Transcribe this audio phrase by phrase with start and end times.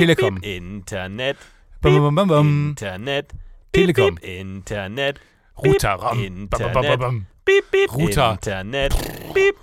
[0.00, 0.38] Telekom.
[0.40, 1.36] Internet.
[1.82, 2.68] Bum, bum, bum.
[2.70, 3.34] Internet.
[3.70, 4.16] Telekom.
[4.22, 5.20] Internet.
[5.58, 5.90] Router.
[5.90, 6.24] Ram.
[6.24, 7.00] Internet.
[7.92, 8.32] Router.
[8.32, 8.94] Internet.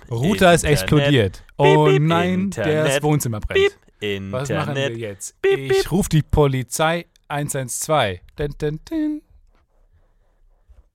[0.08, 1.42] Router ist explodiert.
[1.56, 3.02] Oh nein, das.
[3.02, 3.76] Wohnzimmer brennt.
[4.32, 4.96] Was machen wir Internet.
[4.96, 5.34] jetzt?
[5.42, 8.20] Ich rufe die Polizei 112.
[8.36, 9.22] Dun, dun, dun.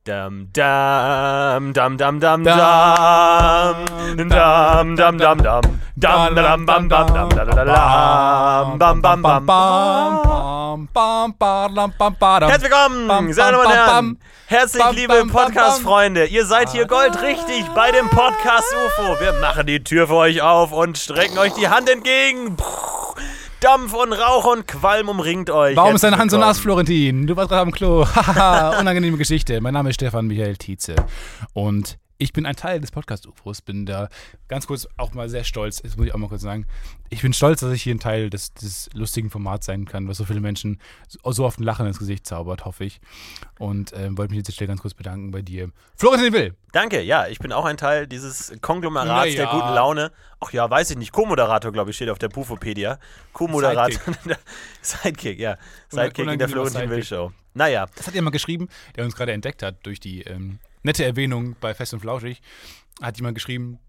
[0.06, 3.86] Dam, dam, dam, dam, dam, Dam,
[4.18, 9.22] dam, dam, dam, dam, dam, dam, dam, bam, bam, dam, dam, dam, dam, bam, bam,
[9.22, 10.90] bam, bam.
[10.92, 12.44] bam, bam, bam, bam.
[12.44, 14.20] Herzlich willkommen, sehr bam, Herren.
[14.48, 16.26] Herzlich, liebe bam, Podcast-Freunde.
[16.26, 19.22] Ihr seid hier goldrichtig bei dem Podcast UFO.
[19.22, 22.58] Wir machen die Tür für euch auf und strecken euch die Hand entgegen.
[22.58, 22.64] Puh,
[23.64, 25.78] Dampf und Rauch und Qualm umringt euch.
[25.78, 27.28] Warum ist deine Hand so nass, Florentin?
[27.28, 28.06] Du warst gerade am Klo.
[28.14, 29.62] Haha, unangenehme Geschichte.
[29.62, 30.96] Mein Name ist Stefan Michael Tietze.
[31.54, 33.62] Und ich bin ein Teil des Podcast-UFOs.
[33.62, 34.08] Bin da
[34.48, 35.82] ganz kurz auch mal sehr stolz.
[35.82, 36.66] Das muss ich auch mal kurz sagen.
[37.10, 40.18] Ich bin stolz, dass ich hier ein Teil des, des lustigen Formats sein kann, was
[40.18, 43.02] so viele Menschen so, so oft ein Lachen ins Gesicht zaubert, hoffe ich.
[43.60, 45.70] Und ähm, wollte mich jetzt schnell ganz kurz bedanken bei dir.
[45.98, 46.56] Florentin Will.
[46.72, 49.52] Danke, ja, ich bin auch ein Teil dieses Konglomerats Na der ja.
[49.52, 50.12] guten Laune.
[50.40, 51.12] Ach ja, weiß ich nicht.
[51.12, 53.00] Co-Moderator, glaube ich, steht auf der Pufopedia.
[53.34, 54.00] Co-Moderator.
[54.82, 55.40] Sidekick.
[55.40, 55.58] ja.
[55.90, 57.06] Sidekick in der Florentin Will Sidekick.
[57.06, 57.34] Show.
[57.54, 61.56] Naja, Das hat jemand geschrieben, der uns gerade entdeckt hat durch die ähm, nette Erwähnung
[61.60, 62.42] bei Fest und Flauschig.
[63.02, 63.80] Hat jemand geschrieben,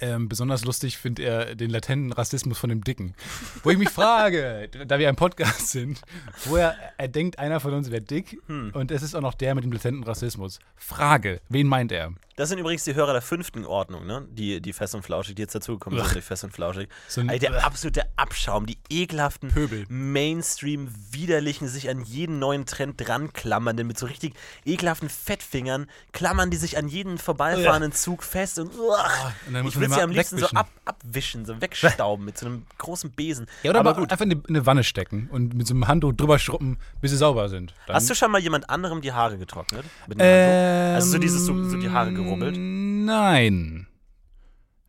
[0.00, 3.14] ähm, besonders lustig findet er den latenten Rassismus von dem Dicken.
[3.62, 6.00] Wo ich mich frage, da wir ein Podcast sind,
[6.44, 8.70] woher er denkt, einer von uns wäre dick Hm.
[8.74, 10.58] und es ist auch noch der mit dem latenten Rassismus.
[10.76, 12.12] Frage, wen meint er?
[12.38, 14.26] Das sind übrigens die Hörer der fünften Ordnung, ne?
[14.30, 16.88] Die, die Fest und Flauschig, die jetzt dazugekommen sind durch Fest und Flauschig.
[17.08, 19.84] So ein- Alter, der absolute Abschaum, die ekelhaften Pöbel.
[19.88, 24.34] Mainstream-widerlichen, sich an jeden neuen Trend dran klammernden, mit so richtig
[24.64, 29.74] ekelhaften Fettfingern, klammern die sich an jeden vorbeifahrenden Zug fest und, uah, und dann muss
[29.74, 33.46] ich die sie am liebsten so ab, abwischen, so wegstauben mit so einem großen Besen.
[33.62, 35.74] Ja, oder Aber aber gut, einfach in eine, in eine Wanne stecken und mit so
[35.74, 37.74] einem Handtuch drüber schruppen, bis sie sauber sind.
[37.86, 39.84] Dann- hast du schon mal jemand anderem die Haare getrocknet?
[40.06, 40.94] Mit Handtuch?
[40.94, 42.27] Also so dieses, so, so die Haare gerubbelt?
[42.32, 43.86] Ähm, Nein.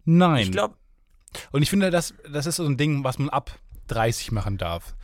[0.05, 0.43] Nein.
[0.43, 0.75] Ich glaube,
[1.51, 3.57] Und ich finde, das, das ist so ein Ding, was man ab
[3.87, 4.95] 30 machen darf.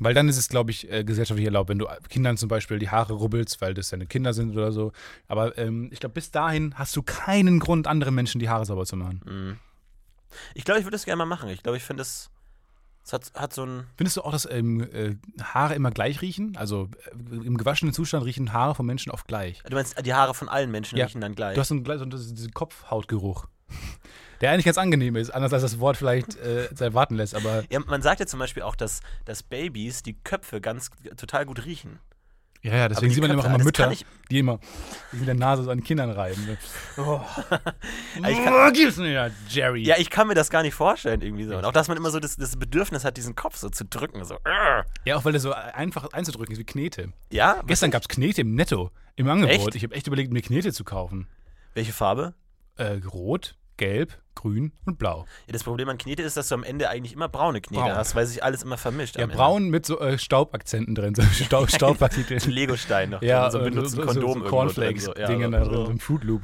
[0.00, 2.88] Weil dann ist es, glaube ich, äh, gesellschaftlich erlaubt, wenn du Kindern zum Beispiel die
[2.88, 4.92] Haare rubbelst, weil das deine Kinder sind oder so.
[5.26, 8.86] Aber ähm, ich glaube, bis dahin hast du keinen Grund, anderen Menschen die Haare sauber
[8.86, 9.58] zu machen.
[10.54, 11.48] ich, glaube, ich würde es gerne mal machen.
[11.50, 12.30] Ich glaube, ich finde es,
[13.08, 16.56] es hat, hat so ein, Findest du auch, dass ähm, äh, Haare immer gleich riechen?
[16.56, 16.88] Also
[17.30, 19.62] äh, im gewaschenen Zustand riechen Haare von Menschen oft gleich.
[19.68, 21.06] du meinst, die Haare von allen Menschen Ja.
[21.06, 21.54] riechen dann gleich.
[21.54, 23.46] Du hast so, einen, so diesen Kopfhautgeruch.
[24.40, 27.80] Der eigentlich ganz angenehm ist, anders als das Wort vielleicht äh, erwarten lässt, aber Ja,
[27.80, 31.98] man sagt ja zum Beispiel auch, dass, dass Babys die Köpfe ganz total gut riechen.
[32.62, 33.96] Ja, ja, deswegen sieht man immer, immer das Mütter, kann
[34.30, 34.58] die immer
[35.12, 36.58] mit der Nase so an Kindern reiben.
[37.00, 37.20] Oh.
[38.16, 39.82] ich oh, gib's mir, Jerry.
[39.82, 41.56] Ja, ich kann mir das gar nicht vorstellen irgendwie so.
[41.56, 44.24] Und auch, dass man immer so das, das Bedürfnis hat, diesen Kopf so zu drücken.
[44.24, 44.36] So.
[45.04, 47.12] Ja, auch weil der so einfach einzudrücken ist wie Knete.
[47.30, 47.62] Ja?
[47.66, 49.68] Gestern gab es Knete im Netto, im Angebot.
[49.68, 49.74] Echt?
[49.76, 51.28] Ich habe echt überlegt, mir Knete zu kaufen.
[51.74, 52.34] Welche Farbe?
[52.76, 55.24] Äh, rot, gelb, grün und blau.
[55.46, 57.94] Ja, das Problem an Knete ist, dass du am Ende eigentlich immer braune Knete Braun.
[57.94, 59.16] hast, weil sich alles immer vermischt.
[59.16, 62.40] Ja, braun mit so äh, Staubakzenten drin, so Staub, Staubpartikeln.
[62.50, 63.22] Legostein noch.
[63.22, 66.42] ja, drin, so benutzten so, Kondom so, so Cornflakes-Dinge da drin, ein Fruit Loop.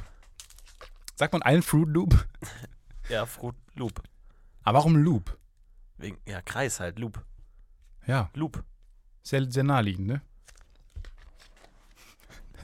[1.16, 2.26] Sagt man einen Fruit Loop?
[3.08, 4.02] Ja, ja, Fruit Loop.
[4.62, 5.36] Aber warum Loop?
[5.98, 7.22] Wegen, ja, Kreis halt, Loop.
[8.06, 8.64] Ja, Loop.
[9.22, 10.22] sehr, sehr naheliegend, ne?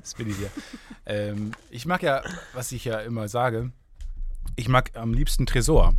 [0.00, 0.48] Das bin ich ja.
[1.06, 2.22] ähm, ich mag ja,
[2.54, 3.70] was ich ja immer sage,
[4.56, 5.94] ich mag am liebsten Tresor.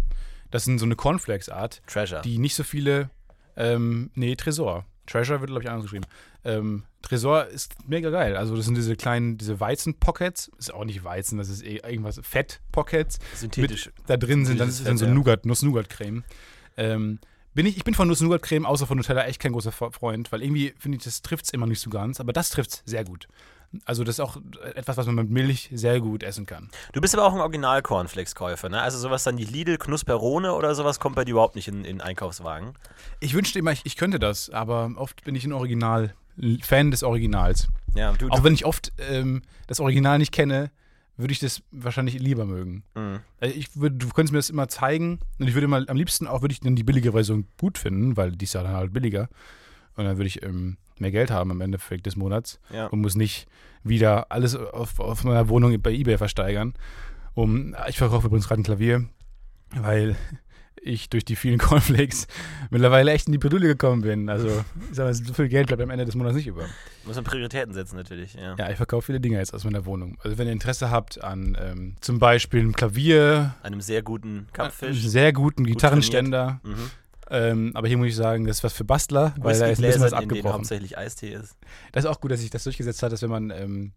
[0.50, 2.22] Das sind so eine Cornflakes-Art, Treasure.
[2.22, 3.10] die nicht so viele,
[3.56, 4.86] ähm, nee, Tresor.
[5.08, 6.06] Treasure wird, glaube ich, anders geschrieben.
[6.44, 8.36] Ähm, Tresor ist mega geil.
[8.36, 10.52] Also das sind diese kleinen, diese Weizen-Pockets.
[10.58, 13.20] Ist auch nicht Weizen, das ist eh irgendwas Fett-Pockets.
[13.36, 13.88] Synthetisch.
[13.88, 15.14] Mit, da drin sind dann, Synthetisches sind so ja.
[15.14, 16.24] Nougat, Nuss-Nougat-Creme.
[16.78, 17.20] Ähm,
[17.54, 20.42] bin ich, ich bin von Nuss-Nougat-Creme außer von Nutella echt kein großer Fre- Freund, weil
[20.42, 22.20] irgendwie finde ich, das trifft es immer nicht so ganz.
[22.20, 23.28] Aber das trifft es sehr gut.
[23.86, 24.38] Also das ist auch
[24.76, 26.70] etwas, was man mit Milch sehr gut essen kann.
[26.92, 28.82] Du bist aber auch ein Original-Cornflakes-Käufer, ne?
[28.82, 32.02] Also sowas dann die Lidl Knusperone oder sowas kommt bei dir überhaupt nicht in, in
[32.02, 32.74] Einkaufswagen.
[33.20, 36.14] Ich wünschte immer, ich, ich könnte das, aber oft bin ich ein Original,
[36.62, 37.70] Fan des Originals.
[37.94, 40.72] Ja, du, Auch wenn ich oft ähm, das Original nicht kenne,
[41.18, 42.84] würde ich das wahrscheinlich lieber mögen.
[42.96, 43.20] Mhm.
[43.40, 46.28] Also Ich würd, du könntest mir das immer zeigen und ich würde mal am liebsten
[46.28, 48.94] auch würde ich dann die billige Version gut finden, weil die ist ja dann halt
[48.94, 49.30] billiger.
[49.96, 52.88] Und dann würde ich ähm, mehr Geld haben am Endeffekt des Monats Ja.
[52.88, 53.48] und muss nicht
[53.84, 56.74] wieder alles auf, auf meiner Wohnung bei Ebay versteigern.
[57.34, 59.06] Um, ich verkaufe übrigens gerade ein Klavier,
[59.76, 60.16] weil
[60.84, 62.28] ich durch die vielen Cornflakes
[62.72, 64.30] mittlerweile echt in die Bredouille gekommen bin.
[64.30, 64.48] Also,
[64.90, 66.66] ich sag mal, so viel Geld bleibt am Ende des Monats nicht über.
[67.06, 68.56] Muss man Prioritäten setzen natürlich, ja.
[68.58, 70.18] Ja, ich verkaufe viele Dinge jetzt aus meiner Wohnung.
[70.24, 74.54] Also wenn ihr Interesse habt an ähm, zum Beispiel einem Klavier, Einem sehr guten einem
[74.54, 75.02] Kampffisch.
[75.02, 76.90] sehr guten Gitarrenständer, Mhm.
[77.32, 79.86] Ähm, aber hier muss ich sagen, das ist was für Bastler, weil da ist ein
[79.86, 80.54] bisschen was abgebrochen.
[80.54, 81.56] hauptsächlich Eistee ist.
[81.94, 83.94] Das ist auch gut, dass sich das durchgesetzt hat, dass wenn man, ähm,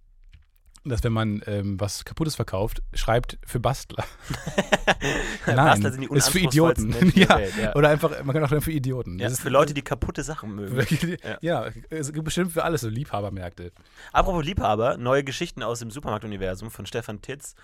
[0.84, 4.04] dass wenn man ähm, was Kaputtes verkauft, schreibt für Bastler.
[5.46, 6.94] Nein, Bastler sind die ist für Idioten.
[7.14, 7.38] Ja.
[7.38, 7.74] Welt, ja.
[7.74, 9.18] Oder einfach, man kann auch schreiben für Idioten.
[9.18, 11.16] Ja, Das ist für Leute, die kaputte Sachen mögen.
[11.24, 11.38] ja.
[11.40, 13.72] ja, es gibt bestimmt für alles so Liebhabermärkte.
[14.12, 17.54] Apropos Liebhaber, neue Geschichten aus dem Supermarktuniversum von Stefan Titz.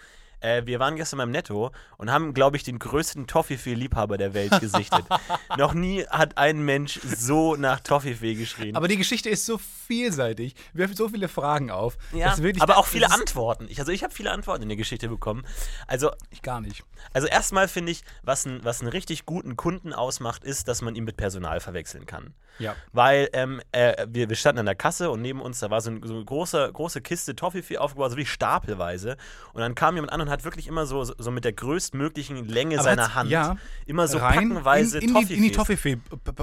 [0.41, 4.59] Äh, wir waren gestern beim Netto und haben, glaube ich, den größten Toffifee-Liebhaber der Welt
[4.61, 5.05] gesichtet.
[5.59, 8.77] Noch nie hat ein Mensch so nach Toffifee geschrien.
[8.77, 11.97] Aber die Geschichte ist so vielseitig, wirft so viele Fragen auf.
[12.13, 13.67] ja, wirklich- aber auch viele Antworten.
[13.69, 15.45] Ich, also ich habe viele Antworten in der Geschichte bekommen.
[15.87, 16.85] Also, Ich gar nicht.
[17.13, 20.95] also erstmal finde ich, was, ein, was einen richtig guten Kunden ausmacht, ist, dass man
[20.95, 22.35] ihn mit Personal verwechseln kann.
[22.59, 22.77] Ja.
[22.93, 25.91] Weil ähm, äh, wir, wir standen an der Kasse und neben uns, da war so,
[25.91, 29.17] ein, so eine große, große Kiste Toffifee aufgebaut, so wie stapelweise.
[29.53, 32.77] Und dann kam jemand an und hat wirklich immer so, so, mit der größtmöglichen Länge
[32.77, 33.57] Aber seiner Hand ja,
[33.87, 35.53] immer so packenweise in, in, die, in die.
[35.53, 35.99] Toffifee,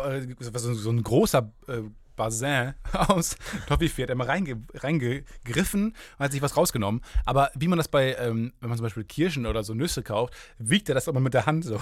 [0.05, 1.81] äh, so, so ein großer äh,
[2.17, 3.37] Basin aus
[3.67, 7.01] Toffifee hat er mal reinge, reingegriffen und hat sich was rausgenommen.
[7.25, 10.33] Aber wie man das bei, ähm, wenn man zum Beispiel Kirschen oder so Nüsse kauft,
[10.57, 11.79] wiegt er das immer mit der Hand so.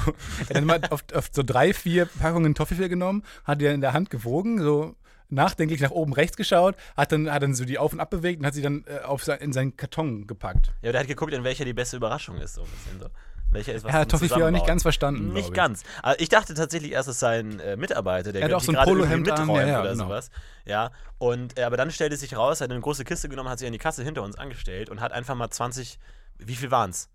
[0.50, 3.94] Er hat mal auf, auf so drei, vier Packungen Toffifee genommen, hat dann in der
[3.94, 4.96] Hand gewogen, so
[5.30, 8.40] nachdenklich nach oben rechts geschaut, hat dann, hat dann so die auf und ab bewegt
[8.40, 10.72] und hat sie dann äh, auf sein, in seinen Karton gepackt.
[10.82, 13.08] Ja, der hat geguckt, in welcher die beste Überraschung ist, so ein bisschen so.
[13.52, 15.32] Welcher ist was zum Toffifee auch nicht ganz verstanden.
[15.34, 15.54] Nicht ich.
[15.54, 15.84] ganz.
[16.02, 18.74] Aber ich dachte tatsächlich erst, es sei ein äh, Mitarbeiter, der Er hat auch so
[18.74, 20.06] ein Polohemd an, ja, ja, oder genau.
[20.06, 20.30] sowas.
[20.66, 23.60] Ja, und, äh, aber dann stellte sich raus, er hat eine große Kiste genommen, hat
[23.60, 26.00] sich an die Kasse hinter uns angestellt und hat einfach mal 20,
[26.40, 27.10] wie viel waren es?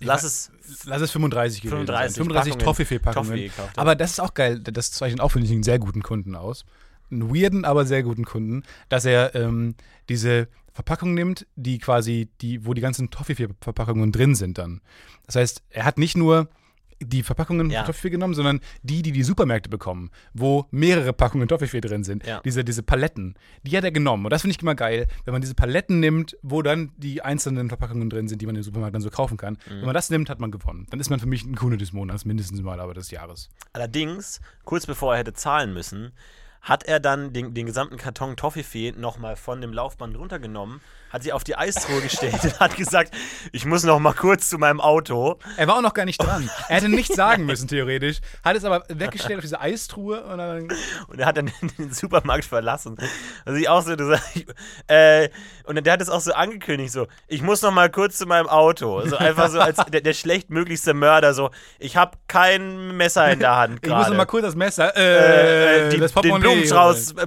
[0.00, 0.52] Lass es
[0.84, 2.24] Lass es 35 gewesen 35 sein.
[2.24, 3.50] 35 Packungen Toffifee-Packungen.
[3.56, 3.78] Hat.
[3.78, 4.60] aber das ist auch geil.
[4.60, 6.64] Das zeichnet auch, finde ich, einen sehr guten Kunden aus.
[7.10, 9.74] Einen weirden, aber sehr guten Kunden, dass er ähm,
[10.08, 14.80] diese Verpackung nimmt, die quasi, die, wo die ganzen Toffifee-Verpackungen drin sind dann.
[15.26, 16.48] Das heißt, er hat nicht nur
[17.00, 17.84] die Verpackungen Ja.
[17.84, 22.26] Toffifee genommen, sondern die, die die Supermärkte bekommen, wo mehrere Packungen Toffifee drin sind.
[22.26, 22.40] Ja.
[22.44, 24.24] Diese, diese Paletten, die hat er genommen.
[24.24, 27.68] Und das finde ich immer geil, wenn man diese Paletten nimmt, wo dann die einzelnen
[27.68, 29.54] Verpackungen drin sind, die man im Supermarkt dann so kaufen kann.
[29.68, 29.70] Mhm.
[29.70, 30.86] Wenn man das nimmt, hat man gewonnen.
[30.90, 33.48] Dann ist man für mich ein Kunde des Monats, mindestens mal, aber des Jahres.
[33.72, 36.12] Allerdings, kurz bevor er hätte zahlen müssen,
[36.62, 41.32] hat er dann den, den gesamten Karton Toffifee nochmal von dem Laufband runtergenommen, hat sie
[41.32, 43.14] auf die Eistruhe gestellt und hat gesagt,
[43.52, 45.38] ich muss noch mal kurz zu meinem Auto.
[45.56, 46.50] Er war auch noch gar nicht dran.
[46.68, 48.18] Er hätte nichts sagen müssen, theoretisch.
[48.44, 50.68] Hat es aber weggestellt auf diese Eistruhe und dann.
[51.06, 52.96] Und er hat dann den Supermarkt verlassen.
[53.46, 54.20] Also ich auch so, das,
[54.88, 55.30] äh,
[55.64, 58.48] und der hat es auch so angekündigt, so, ich muss noch mal kurz zu meinem
[58.48, 59.06] Auto.
[59.06, 63.56] So einfach so als der, der schlechtmöglichste Mörder, so, ich habe kein Messer in der
[63.56, 64.10] Hand Ich muss gerade.
[64.10, 64.94] noch mal kurz das Messer.
[64.94, 67.26] äh, Äh, die, das Portemonnaie Blumenstrauß äh,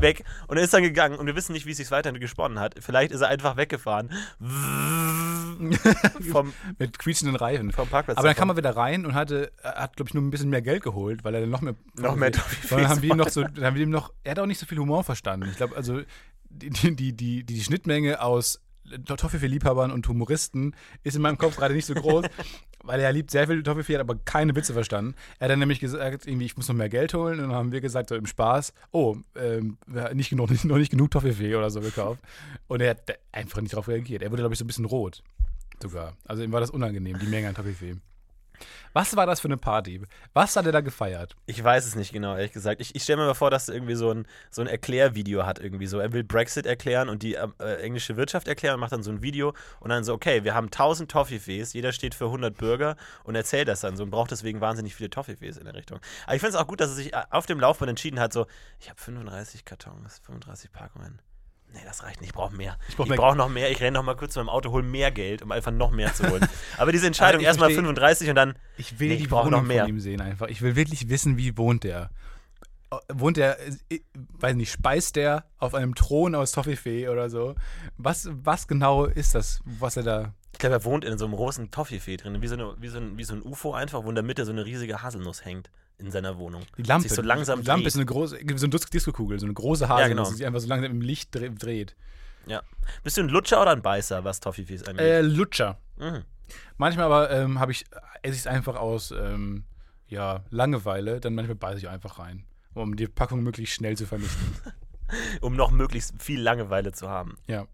[0.00, 0.24] weg.
[0.48, 2.74] Und er ist dann gegangen und wir wissen nicht, wie es sich weiter gesponnen hat.
[2.80, 4.10] Vielleicht ist er einfach weggefahren.
[6.30, 7.72] vom, Mit quietschenden Reifen.
[7.72, 8.18] vom Parkplatz.
[8.18, 10.50] Aber dann kam er wieder rein und hatte, er hat, glaube ich, nur ein bisschen
[10.50, 11.74] mehr Geld geholt, weil er dann noch mehr.
[11.94, 12.32] Noch mehr
[12.70, 14.58] Dann haben wir ihm noch so, dann haben wir ihm noch, er hat auch nicht
[14.58, 15.48] so viel Humor verstanden.
[15.50, 16.00] Ich glaube, also
[16.48, 18.60] die, die, die, die Schnittmenge aus
[19.04, 22.26] Toffifee-Liebhabern und Humoristen ist in meinem Kopf gerade nicht so groß,
[22.84, 25.14] weil er liebt sehr viel Toffifee, hat aber keine Witze verstanden.
[25.38, 27.72] Er hat dann nämlich gesagt, irgendwie, ich muss noch mehr Geld holen und dann haben
[27.72, 31.10] wir gesagt, so im Spaß, oh, ähm, wir haben nicht genug, nicht, noch nicht genug
[31.10, 32.20] Toffifee oder so gekauft.
[32.68, 34.22] Und er hat einfach nicht darauf reagiert.
[34.22, 35.22] Er wurde, glaube ich, so ein bisschen rot
[35.80, 36.16] sogar.
[36.26, 37.96] Also ihm war das unangenehm, die Menge an Toffifee.
[38.92, 40.00] Was war das für eine Party?
[40.32, 41.36] Was hat er da gefeiert?
[41.46, 42.80] Ich weiß es nicht genau, ehrlich gesagt.
[42.80, 45.58] Ich, ich stelle mir mal vor, dass er irgendwie so ein, so ein Erklärvideo hat,
[45.58, 45.98] irgendwie so.
[45.98, 47.46] Er will Brexit erklären und die äh,
[47.82, 50.66] englische Wirtschaft erklären und macht dann so ein Video und dann so, okay, wir haben
[50.66, 54.60] 1000 Toffifees, jeder steht für 100 Bürger und erzählt das dann so und braucht deswegen
[54.60, 56.00] wahnsinnig viele Toffifees in der Richtung.
[56.24, 58.32] Aber ich finde es auch gut, dass er sich äh, auf dem Laufband entschieden hat,
[58.32, 58.46] so,
[58.80, 61.20] ich habe 35 Kartons, 35 Packungen.
[61.76, 62.78] Nee, das reicht nicht, ich brauche mehr.
[62.88, 64.82] Ich brauch brauche brauch noch mehr, ich renne noch mal kurz zu meinem Auto, hol
[64.82, 66.46] mehr Geld, um einfach noch mehr zu holen.
[66.78, 69.82] Aber diese Entscheidung, erstmal versteh- 35 und dann, Ich will Nee, die Wohnung noch mehr.
[69.82, 70.48] von ihm sehen einfach.
[70.48, 72.10] Ich will wirklich wissen, wie wohnt der.
[73.12, 73.58] Wohnt der,
[73.90, 74.00] äh,
[74.38, 77.54] weiß nicht, speist der auf einem Thron aus Toffifee oder so?
[77.98, 80.34] Was, was genau ist das, was er da...
[80.52, 82.98] Ich glaube, er wohnt in so einem großen Toffifee drin, wie so, eine, wie, so
[82.98, 85.68] ein, wie so ein UFO einfach, wo in der Mitte so eine riesige Haselnuss hängt
[85.98, 86.62] in seiner Wohnung.
[86.76, 87.88] Die Lampe, Sich so langsam die Lampe dreht.
[87.88, 90.30] ist eine große, so eine Dis- Disco-Kugel, so eine große Haselnuss, genau.
[90.30, 91.96] die sich einfach so langsam im Licht dre- dreht.
[92.46, 92.62] Ja.
[93.02, 95.00] Bist du ein Lutscher oder ein Beißer, was Toffifees angeht?
[95.04, 95.78] Äh, Lutscher.
[95.98, 96.22] Mhm.
[96.76, 97.84] Manchmal aber ähm, habe ich,
[98.22, 99.64] esse ich es einfach aus ähm,
[100.08, 104.56] ja, Langeweile, dann manchmal beiße ich einfach rein, um die Packung möglichst schnell zu vernichten.
[105.40, 107.38] Um noch möglichst viel Langeweile zu haben.
[107.46, 107.68] Ja.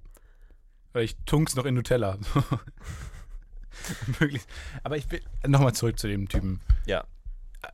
[0.92, 2.18] Weil ich tunk's noch in Nutella.
[4.20, 4.48] möglichst.
[4.82, 6.60] Aber ich will nochmal zurück zu dem Typen.
[6.86, 7.04] Ja.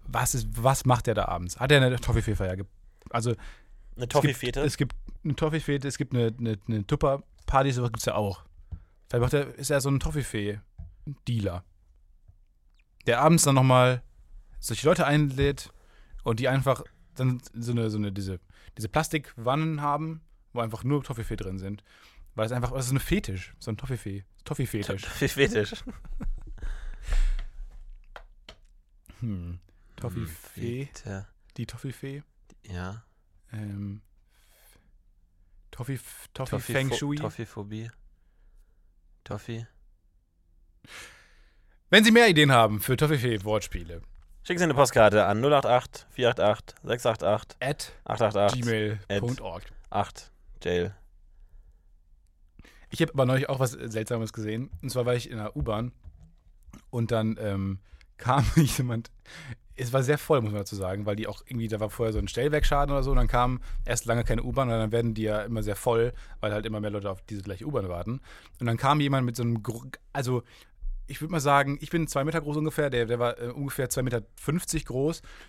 [0.06, 1.58] Was, ist, was macht der da abends?
[1.58, 2.56] Hat er eine Toffifee-Feier?
[3.10, 3.30] Also,
[3.96, 4.60] Eine es Toffifete.
[4.60, 8.14] gibt, es gibt eine Toffifee, es gibt eine, eine, eine Tupper-Party, sowas gibt es ja
[8.14, 8.44] auch.
[9.08, 11.64] Vielleicht macht er, ist er so ein Toffifee-Dealer.
[13.06, 14.02] Der abends dann nochmal
[14.60, 15.72] solche Leute einlädt,
[16.28, 16.82] und die einfach
[17.14, 18.38] dann so eine, so eine diese,
[18.76, 20.20] diese Plastikwannen haben,
[20.52, 21.82] wo einfach nur Toffifee drin sind.
[22.34, 24.24] Weil es einfach, das ist ein Fetisch, so ein Toffifee.
[24.44, 25.20] Toffifee-Fetisch.
[25.20, 25.72] Wie fetisch.
[29.20, 29.58] Hm.
[30.00, 31.26] Toffifee, Fete.
[31.56, 32.22] die Toffifee.
[32.64, 33.04] Ja.
[33.52, 34.02] Ähm,
[35.70, 35.98] Toffi,
[36.34, 37.16] Toffi Toffifo- Feng Shui.
[37.16, 37.90] Toffiphobie.
[39.24, 39.66] Toffi.
[41.90, 44.02] Wenn Sie mehr Ideen haben für Toffifee-Wortspiele,
[44.44, 48.62] Schicken Sie eine Postkarte an 088 488 688 at 888
[49.08, 49.62] gmail.org.
[49.90, 50.94] 8 Jail.
[52.88, 54.70] Ich habe aber neulich auch was Seltsames gesehen.
[54.80, 55.92] Und zwar war ich in der U-Bahn
[56.88, 57.80] und dann ähm,
[58.16, 59.10] kam jemand.
[59.80, 62.12] Es war sehr voll, muss man dazu sagen, weil die auch irgendwie, da war vorher
[62.12, 65.14] so ein Stellwerkschaden oder so, und dann kam erst lange keine U-Bahn, und dann werden
[65.14, 68.20] die ja immer sehr voll, weil halt immer mehr Leute auf diese gleiche U-Bahn warten.
[68.60, 69.62] Und dann kam jemand mit so einem,
[70.12, 70.42] also
[71.06, 73.88] ich würde mal sagen, ich bin zwei Meter groß ungefähr, der, der war äh, ungefähr
[73.88, 74.22] 2,50 Meter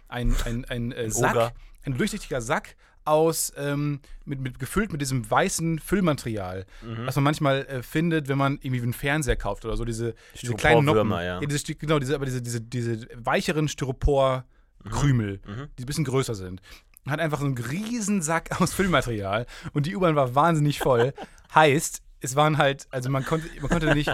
[0.08, 2.76] ein, ein, ein, ein äh, Sack, ein durchsichtiger Sack
[3.06, 7.06] aus, ähm, mit, mit, gefüllt mit diesem weißen Füllmaterial, Mhm.
[7.08, 10.54] was man manchmal äh, findet, wenn man irgendwie einen Fernseher kauft oder so, diese, diese
[10.54, 11.08] kleinen Noppen.
[11.08, 11.40] Styroporwürmer, ja.
[11.40, 15.68] diese, genau, diese, aber diese, diese, diese weicheren Styropor-Krümel, Mhm.
[15.78, 16.62] die ein bisschen größer sind.
[17.08, 21.14] Hat einfach so einen riesen Sack aus Füllmaterial und die U-Bahn war wahnsinnig voll.
[21.56, 24.12] heißt, es waren halt, also man konnte, man konnte nicht,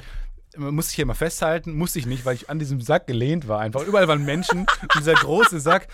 [0.58, 3.48] man musste sich hier mal festhalten, musste ich nicht, weil ich an diesem Sack gelehnt
[3.48, 3.60] war.
[3.60, 5.88] Einfach überall waren Menschen und dieser große Sack.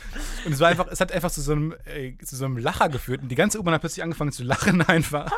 [0.45, 2.89] Und es war einfach, es hat einfach zu so einem, äh, zu so einem Lacher
[2.89, 3.21] geführt.
[3.21, 5.31] Und die ganze U-Bahn hat plötzlich angefangen zu lachen einfach,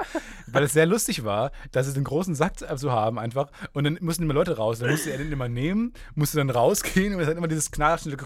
[0.47, 3.47] weil es sehr lustig war, dass es einen großen Sack zu haben einfach.
[3.73, 4.79] Und dann mussten immer Leute raus.
[4.79, 8.17] Dann musste er den immer nehmen, musste dann rausgehen und es hat immer dieses knarschende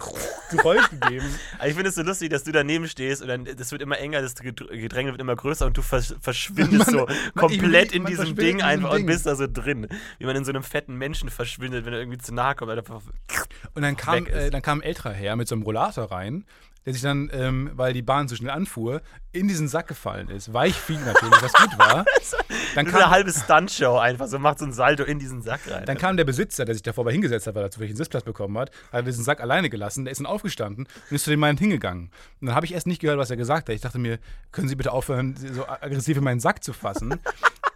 [0.50, 1.26] Geräusch gegeben.
[1.66, 4.20] Ich finde es so lustig, dass du daneben stehst und dann das wird immer enger,
[4.22, 8.04] das Gedr- Gedränge wird immer größer und du vers verschwindest Man- so komplett man in
[8.06, 9.00] diesem Ding in diesem einfach Ding.
[9.02, 9.88] und bist da so drin.
[10.18, 12.70] Wie man in so einem fetten Menschen verschwindet, wenn er irgendwie zu nahe kommt.
[12.70, 13.02] Einfach
[13.74, 16.44] Und dann kam, äh, dann kam ein älterer Herr mit so einem Rollator rein,
[16.88, 19.02] der sich dann, ähm, weil die Bahn so schnell anfuhr,
[19.32, 20.54] in diesen Sack gefallen ist.
[20.54, 22.04] Weich fiel natürlich, was gut war.
[22.74, 25.60] Dann ist eine kam, halbe Stuntshow einfach, so macht so ein Salto in diesen Sack
[25.68, 25.84] rein.
[25.84, 28.24] dann kam der Besitzer, der sich davor mal hingesetzt hat, weil er zufällig einen Sitzplatz
[28.24, 31.40] bekommen hat, hat diesen Sack alleine gelassen, der ist dann aufgestanden und ist zu dem
[31.40, 32.10] Mann hingegangen.
[32.40, 33.74] Und dann habe ich erst nicht gehört, was er gesagt hat.
[33.74, 34.18] Ich dachte mir,
[34.52, 37.18] können Sie bitte aufhören, so aggressiv in meinen Sack zu fassen?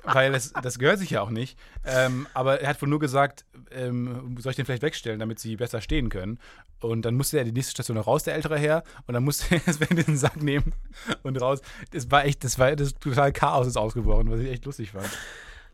[0.05, 1.59] Weil das, das gehört sich ja auch nicht.
[1.85, 5.57] Ähm, aber er hat wohl nur gesagt, ähm, soll ich den vielleicht wegstellen, damit sie
[5.57, 6.39] besser stehen können.
[6.81, 8.83] Und dann musste er die nächste Station noch raus, der ältere Herr.
[9.07, 10.75] Und dann musste er erst den Sack nehmen
[11.23, 11.61] und raus.
[11.93, 15.09] Das war echt, das war das total Chaos ist ausgebrochen, was ich echt lustig fand.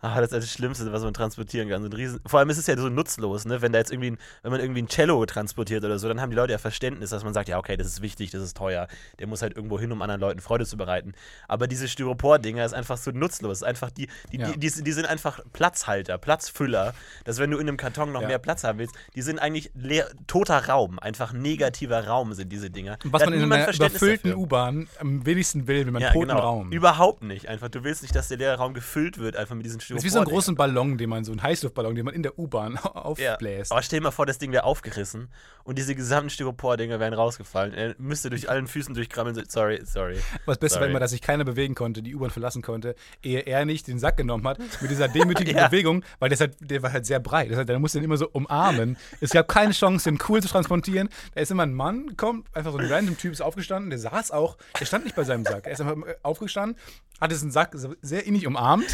[0.01, 1.83] Ah, das ist das Schlimmste, was man transportieren kann.
[1.83, 3.61] So ein Riesen Vor allem ist es ja so nutzlos, ne?
[3.63, 6.31] Wenn da jetzt irgendwie, ein, wenn man irgendwie ein Cello transportiert oder so, dann haben
[6.31, 8.87] die Leute ja Verständnis, dass man sagt, ja, okay, das ist wichtig, das ist teuer.
[9.19, 11.15] Der muss halt irgendwo hin, um anderen Leuten Freude zu bereiten.
[11.49, 13.63] Aber diese Styropor-Dinger ist einfach so nutzlos.
[13.65, 14.53] Einfach die, die, Ja.
[14.53, 16.95] die, die, die sind einfach Platzhalter, Platzfüller.
[17.25, 18.29] Dass wenn du in einem Karton noch Ja.
[18.29, 20.99] mehr Platz haben willst, die sind eigentlich leer, toter Raum.
[21.01, 22.99] Einfach negativer Raum sind diese Dinger.
[23.05, 24.35] Was man in einer überfüllten.
[24.35, 26.41] U-Bahn am wenigsten will, wenn man Ja, toten genau.
[26.41, 26.71] Raum.
[26.73, 27.49] Überhaupt nicht.
[27.49, 30.05] Einfach, du willst nicht, dass der leere Raum gefüllt wird, einfach mit diesen das ist
[30.05, 32.75] wie so einen großen Ballon, den man, so einen Heißluftballon, den man in der U-Bahn
[32.85, 32.91] Ja.
[32.93, 33.73] aufbläst.
[33.73, 35.29] Aber stell dir mal vor, das Ding wäre aufgerissen
[35.65, 37.75] und diese gesamten Styropor-Dinger wären rausgefallen.
[37.75, 39.35] Er müsste durch allen Füßen durchkrabbeln.
[39.35, 40.19] so- Sorry, sorry.
[40.47, 43.65] Was besser war immer, dass sich keiner bewegen konnte, die U-Bahn verlassen konnte, ehe er
[43.65, 45.69] nicht den Sack genommen hat, mit dieser demütigen Ja.
[45.69, 47.51] Bewegung, weil der, ist halt, der war halt sehr breit.
[47.51, 48.97] Das heißt, der musste ihn immer so umarmen.
[49.21, 51.09] Es gab keine Chance, den cool zu transportieren.
[51.35, 54.31] Da ist immer ein Mann, kommt, einfach so ein random Typ ist aufgestanden, der saß
[54.31, 55.67] auch, der stand nicht bei seinem Sack.
[55.67, 56.77] Er ist einfach aufgestanden,
[57.21, 58.87] hat diesen Sack so sehr innig umarmt,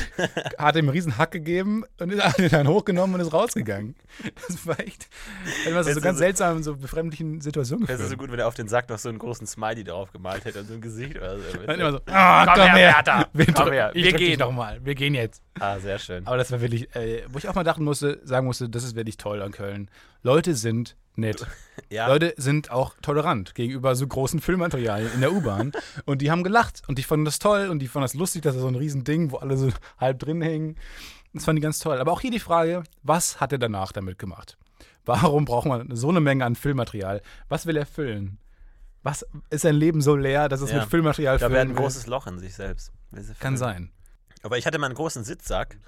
[0.58, 3.94] hat ihm einen riesen Hack gegeben und hat ihn dann hochgenommen und ist rausgegangen.
[4.48, 5.08] Das war echt,
[5.66, 8.46] immer so, Das ganz so- seltsamen, so befremdlichen Situationen Es ist so gut, wenn er
[8.48, 11.16] auf den Sack noch so einen großen Smiley drauf gemalt hätte und so ein Gesicht
[11.16, 11.58] oder so.
[11.66, 14.38] Dann immer so, ah, komm, her, Bertha, wir, komm her, wir gehen.
[14.38, 15.42] noch mal, wir gehen jetzt.
[15.60, 16.26] Ah, sehr schön.
[16.26, 18.96] Aber das war wirklich, äh, wo ich auch mal dachten musste, sagen musste, das ist
[18.96, 19.90] wirklich toll an Köln.
[20.22, 21.46] Leute sind nett.
[21.90, 25.72] Ja, Leute sind auch tolerant gegenüber so großen Filmmaterialien in der U-Bahn.
[26.06, 28.54] und die haben gelacht und die fanden das toll und die fanden das lustig, dass
[28.54, 30.76] da so ein Riesending, wo alle so halb drin hängen.
[31.32, 31.98] Das fanden die ganz toll.
[31.98, 34.56] Aber auch hier die Frage, was hat er danach damit gemacht?
[35.04, 37.22] Warum braucht man so eine Menge an Filmmaterial?
[37.48, 38.38] Was will er füllen?
[39.02, 40.80] Was ist sein Leben so leer, dass es Ja.
[40.80, 42.92] mit Filmmaterial er hat füllen ein großes Loch in sich selbst.
[43.40, 43.90] Kann sein.
[44.42, 45.78] Aber ich hatte mal einen großen Sitzsack.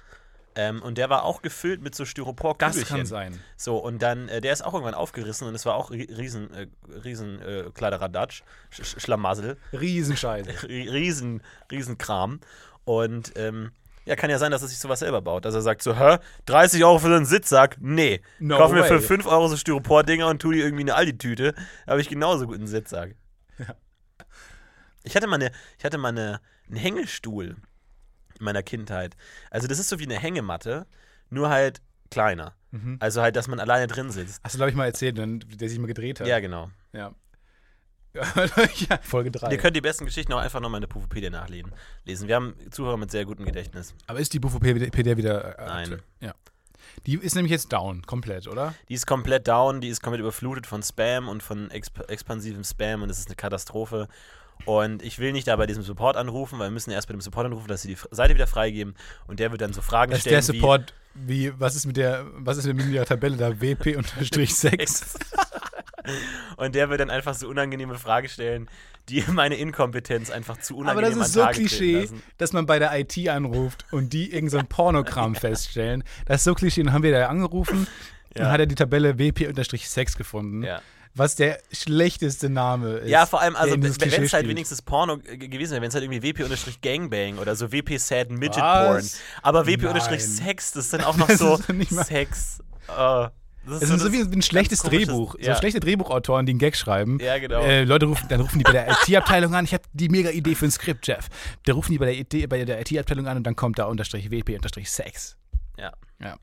[0.59, 3.39] Ähm, und der war auch gefüllt mit so styropor Das kann sein.
[3.57, 6.51] So, und dann, äh, der ist auch irgendwann aufgerissen und es war auch ri- riesen,
[6.51, 6.67] äh,
[7.03, 9.57] riesen äh, Kladderadatsch, Sch Sch Schlamassel.
[9.71, 10.49] Riesenscheiße.
[10.67, 12.39] Rie- riesen, riesen Kram.
[12.85, 13.71] Und ähm,
[14.05, 15.45] ja, kann ja sein, dass er sich sowas selber baut.
[15.45, 17.77] Dass er sagt so, hä, 30 Euro für so einen Sitzsack?
[17.79, 18.21] Nee.
[18.39, 19.01] No Kauf mir für way.
[19.01, 21.53] 5 Euro so Styropor-Dinger und tu die irgendwie in eine Aldi-Tüte.
[21.85, 23.15] Da habe ich genauso guten Sitzsack.
[25.03, 27.57] Ich hatte mal, eine, ich hatte mal eine, einen Hängestuhl
[28.39, 29.15] in meiner Kindheit.
[29.51, 30.85] Also das ist so wie eine Hängematte,
[31.29, 32.53] nur halt kleiner.
[32.71, 32.97] Mhm.
[32.99, 34.41] Also halt, dass man alleine drin sitzt.
[34.43, 36.27] Hast du, glaube ich, mal erzählt, der sich mal gedreht hat.
[36.27, 36.69] Ja, genau.
[36.93, 37.13] Ja.
[38.89, 39.51] ja, Folge 3.
[39.51, 41.71] Ihr könnt die besten Geschichten auch einfach nochmal in der Pufopedia nachlesen.
[42.03, 42.27] Lesen.
[42.27, 43.93] Wir haben Zuhörer mit sehr gutem Gedächtnis.
[44.07, 45.59] Aber ist die Bufopedia wieder.
[45.59, 46.01] Äh, Nein.
[46.19, 46.33] Ja.
[47.05, 48.73] Die ist nämlich jetzt down, komplett, oder?
[48.89, 53.03] Die ist komplett down, die ist komplett überflutet von Spam und von exp expansivem Spam
[53.03, 54.07] und es ist eine Katastrophe.
[54.65, 57.21] Und ich will nicht da bei diesem Support anrufen, weil wir müssen erst bei dem
[57.21, 58.95] Support anrufen, dass sie die Seite wieder freigeben
[59.27, 61.97] und der wird dann so Fragen Das ist stellen der Support, wie, was ist mit
[61.97, 63.49] der, was ist mit der Tabelle da?
[63.49, 64.35] WP-6?
[64.37, 66.07] wie
[66.57, 68.69] und der wird dann einfach so unangenehme Fragen stellen,
[69.09, 72.97] die meine Inkompetenz einfach zu Aber unangenehm das ist so Klischee, dass man bei der
[72.99, 76.03] IT anruft und die irgend so Pornokram feststellen.
[76.25, 76.83] Das ist so Klischee.
[76.83, 77.87] Dann haben wir da angerufen
[78.35, 78.45] Ja.
[78.45, 80.63] und hat er die Tabelle WP-6 gefunden.
[80.63, 80.81] Ja.
[81.17, 83.09] Was der schlechteste Name ist.
[83.09, 86.21] Ja, vor allem, also wenn es halt wenigstens Porno gewesen wäre, wenn es halt irgendwie
[86.21, 88.61] WP-Gangbang oder so WP Sad Midget?
[88.61, 89.03] Porn.
[89.41, 89.65] Aber.
[89.65, 91.57] WP-Sex, das ist dann auch noch Das so
[92.03, 92.59] Sex.
[92.87, 93.29] Äh,
[93.67, 95.35] das Es ist so das wie ein schlechtes Drehbuch.
[95.39, 95.53] Ja.
[95.53, 97.19] So schlechte Drehbuchautoren, die einen Gag schreiben.
[97.19, 97.61] Ja, genau.
[97.61, 99.65] Äh, Leute rufen, dann rufen die bei der IT-Abteilung an.
[99.65, 101.27] Ich habe die mega Idee für ein Skript, Jeff.
[101.65, 104.31] Da rufen die bei der, IT bei der IT-Abteilung an und dann kommt da unterstrich
[104.31, 105.35] WP unterstrich Sex.
[105.77, 105.91] Ja.
[106.21, 106.37] Ja.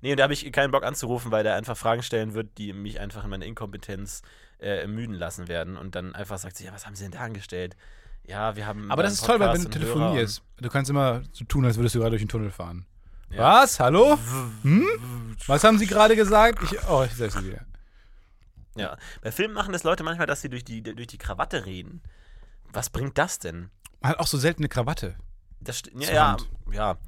[0.00, 2.72] Nee, und da habe ich keinen Bock anzurufen, weil der einfach Fragen stellen wird, die
[2.72, 4.22] mich einfach in meiner Inkompetenz
[4.58, 5.76] äh, ermüden lassen werden.
[5.76, 7.76] Und dann einfach sagt sie, ja, was haben sie denn da angestellt?
[8.24, 8.90] Ja, wir haben.
[8.90, 11.44] Aber da das ist einen toll, weil Podcast wenn du telefonierst, du kannst immer so
[11.44, 12.86] tun, als würdest du gerade durch den Tunnel fahren.
[13.30, 13.62] Ja.
[13.62, 13.78] Was?
[13.80, 14.18] Hallo?
[14.62, 14.86] Hm?
[15.46, 16.62] Was haben Sie gerade gesagt?
[16.62, 17.66] Ich, oh, ich sag's dir wieder.
[18.76, 18.96] Ja.
[19.22, 22.02] Bei Filmen machen das Leute manchmal, dass sie durch die, durch die Krawatte reden.
[22.72, 23.70] Was bringt das denn?
[24.00, 25.16] Man hat auch so seltene Krawatte.
[25.60, 26.36] Das, ja, ja,
[26.70, 26.98] ja.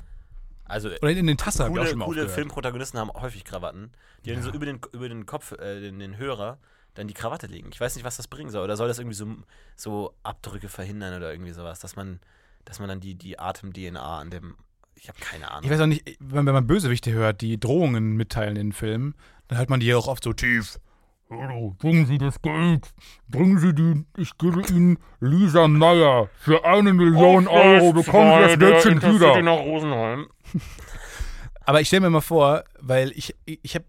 [0.71, 2.35] Also Oder in den Tassen habe ich auch schon mal coole aufgehört.
[2.35, 3.91] Filmprotagonisten haben häufig Krawatten,
[4.25, 6.59] die dann so über den, über den Kopf, äh, den, den Hörer,
[6.95, 7.71] dann die Krawatte legen.
[7.73, 8.65] Ich weiß nicht, was das bringen soll.
[8.65, 9.27] Oder soll das irgendwie so,
[9.77, 12.21] so Abdrücke verhindern oder irgendwie sowas, dass man,
[12.65, 14.57] dass man dann die, die Atem-DNA an dem.
[14.95, 15.65] Ich habe keine Ahnung.
[15.65, 19.15] Ich weiß auch nicht, wenn, wenn man Bösewichte hört, die Drohungen mitteilen in den Filmen,
[19.49, 20.79] dann hört man die ja auch oft so tief.
[21.31, 22.93] Bringen Sie das Geld.
[23.29, 26.29] Bringen Sie die, ich gebe Ihnen Lisa Meyer.
[26.37, 29.41] Für eine Million Euro bekommen Sie das Mädchen wieder.
[29.41, 30.27] nach Rosenheim.
[31.65, 33.85] Aber ich stelle mir mal vor, weil ich, ich, habe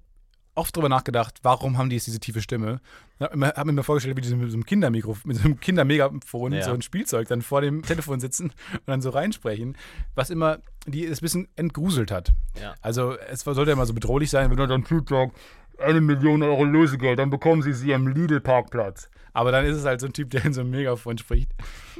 [0.53, 2.79] oft drüber nachgedacht, warum haben die jetzt diese tiefe Stimme?
[3.15, 5.45] Ich habe mir, hab mir vorgestellt, wie die so mit so einem Kindermikro, mit so
[5.45, 6.61] einem Kindermegafon, Ja.
[6.61, 9.75] so ein Spielzeug, dann vor dem Telefon sitzen und dann so reinsprechen,
[10.13, 12.33] was immer die es ein bisschen entgruselt hat.
[12.61, 12.75] Ja.
[12.81, 15.33] Also es sollte ja immer so bedrohlich sein, wenn er dann sagt,
[15.81, 19.09] eine Million Euro Lösegeld, dann bekommen Sie sie am Lidl-Parkplatz.
[19.33, 21.51] Aber dann ist es halt so ein Typ, der in so einem Megafon spricht.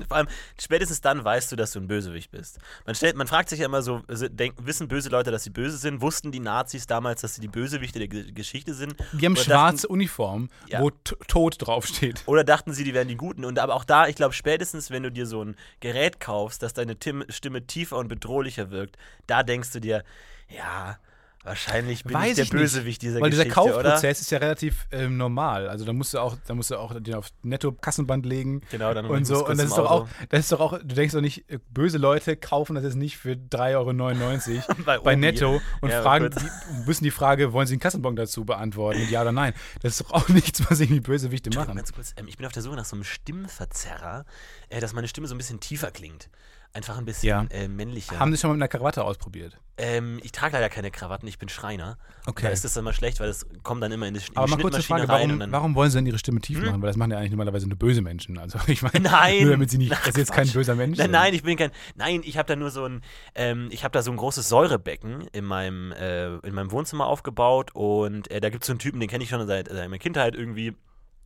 [0.09, 0.27] Vor allem,
[0.59, 2.59] spätestens dann weißt du, dass du ein Bösewicht bist.
[2.85, 5.49] Man, stellt, man fragt sich ja immer so, also denk, wissen böse Leute, dass sie
[5.49, 6.01] böse sind?
[6.01, 8.95] Wussten die Nazis damals, dass sie die Bösewichte der Ge Geschichte sind?
[9.13, 10.81] Die haben Oder schwarze Uniform, Ja.
[10.81, 12.23] wo Tod draufsteht.
[12.25, 13.45] Oder dachten sie, die wären die Guten?
[13.45, 16.73] Und aber auch da, ich glaube, spätestens, wenn du dir so ein Gerät kaufst, dass
[16.73, 20.03] deine Tim Stimme tiefer und bedrohlicher wirkt, da denkst du dir,
[20.49, 20.97] ja,
[21.43, 23.84] wahrscheinlich bin Weiß ich der ich Bösewicht dieser Weil dieser Geschichte, oder?
[23.84, 25.69] Kaufprozess ist ja relativ ähm, normal.
[25.69, 29.06] Also da musst du auch, da musst du auch den auf Netto-Kassenband legen Genau, dann
[29.06, 29.45] und so.
[29.45, 31.97] Und das ist doch auch, das ist doch auch, du denkst doch nicht, äh, böse
[31.97, 35.15] Leute kaufen das jetzt nicht für 3,99 Euro Bei bei.
[35.15, 38.99] Netto und Ja, fragen, die, müssen die Frage, wollen sie einen Kassenbon dazu beantworten?
[38.99, 39.54] Mit ja oder nein.
[39.82, 41.75] Das ist doch auch nichts, was irgendwie Bösewichte machen.
[41.75, 44.25] Ganz kurz, ähm, ich bin auf der Suche nach so einem Stimmverzerrer,
[44.69, 46.30] äh, dass meine Stimme so ein bisschen tiefer klingt.
[46.73, 47.45] Einfach ein bisschen Ja.
[47.49, 48.17] äh, männlicher.
[48.17, 49.57] Haben sie schon mal mit einer Krawatte ausprobiert?
[49.77, 51.97] ähm, ich trage leider keine Krawatten, ich bin Schreiner.
[52.27, 52.43] Okay.
[52.43, 54.45] Da ist das dann immer schlecht, weil das kommt dann immer in die, in Aber
[54.45, 56.65] die mal kurze Schnittmaschine Frage, rein warum, warum wollen sie denn ihre Stimme tief Hm?
[56.67, 56.81] machen?
[56.84, 58.38] Weil das machen ja eigentlich normalerweise nur böse Menschen.
[58.38, 59.41] Also ich meine, Nein!
[59.41, 61.71] nur damit sie nicht, dass sie jetzt kein böser Mensch Nein, nein, ich bin kein.
[61.95, 63.01] Nein, ich habe da nur so ein,
[63.36, 67.71] ähm, ich habe da so ein großes Säurebecken in meinem, äh, in meinem Wohnzimmer aufgebaut
[67.73, 69.97] und äh, da gibt es so einen Typen, den kenne ich schon seit, seit meiner
[69.97, 70.75] Kindheit irgendwie.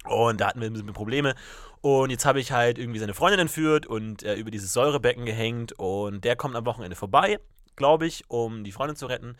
[0.07, 1.35] Und da hatten wir ein bisschen Probleme.
[1.81, 5.73] Und jetzt habe ich halt irgendwie seine Freundin entführt und äh, über dieses Säurebecken gehängt.
[5.73, 7.39] Und der kommt am Wochenende vorbei,
[7.75, 9.35] glaube ich, um die Freundin zu retten.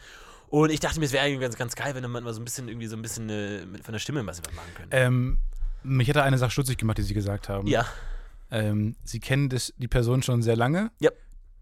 [0.48, 2.46] Und ich dachte mir, es wäre irgendwie ganz, ganz geil, wenn man mal so ein
[2.46, 4.96] bisschen irgendwie so ein bisschen äh, von der Stimme was machen könnte.
[4.96, 5.38] Ähm,
[5.84, 7.68] mich da eine Sache stutzig gemacht, die sie gesagt haben.
[7.68, 7.86] ja.
[8.52, 10.92] Ähm, sie kennen das, die Person schon sehr lange.
[11.00, 11.10] Ja.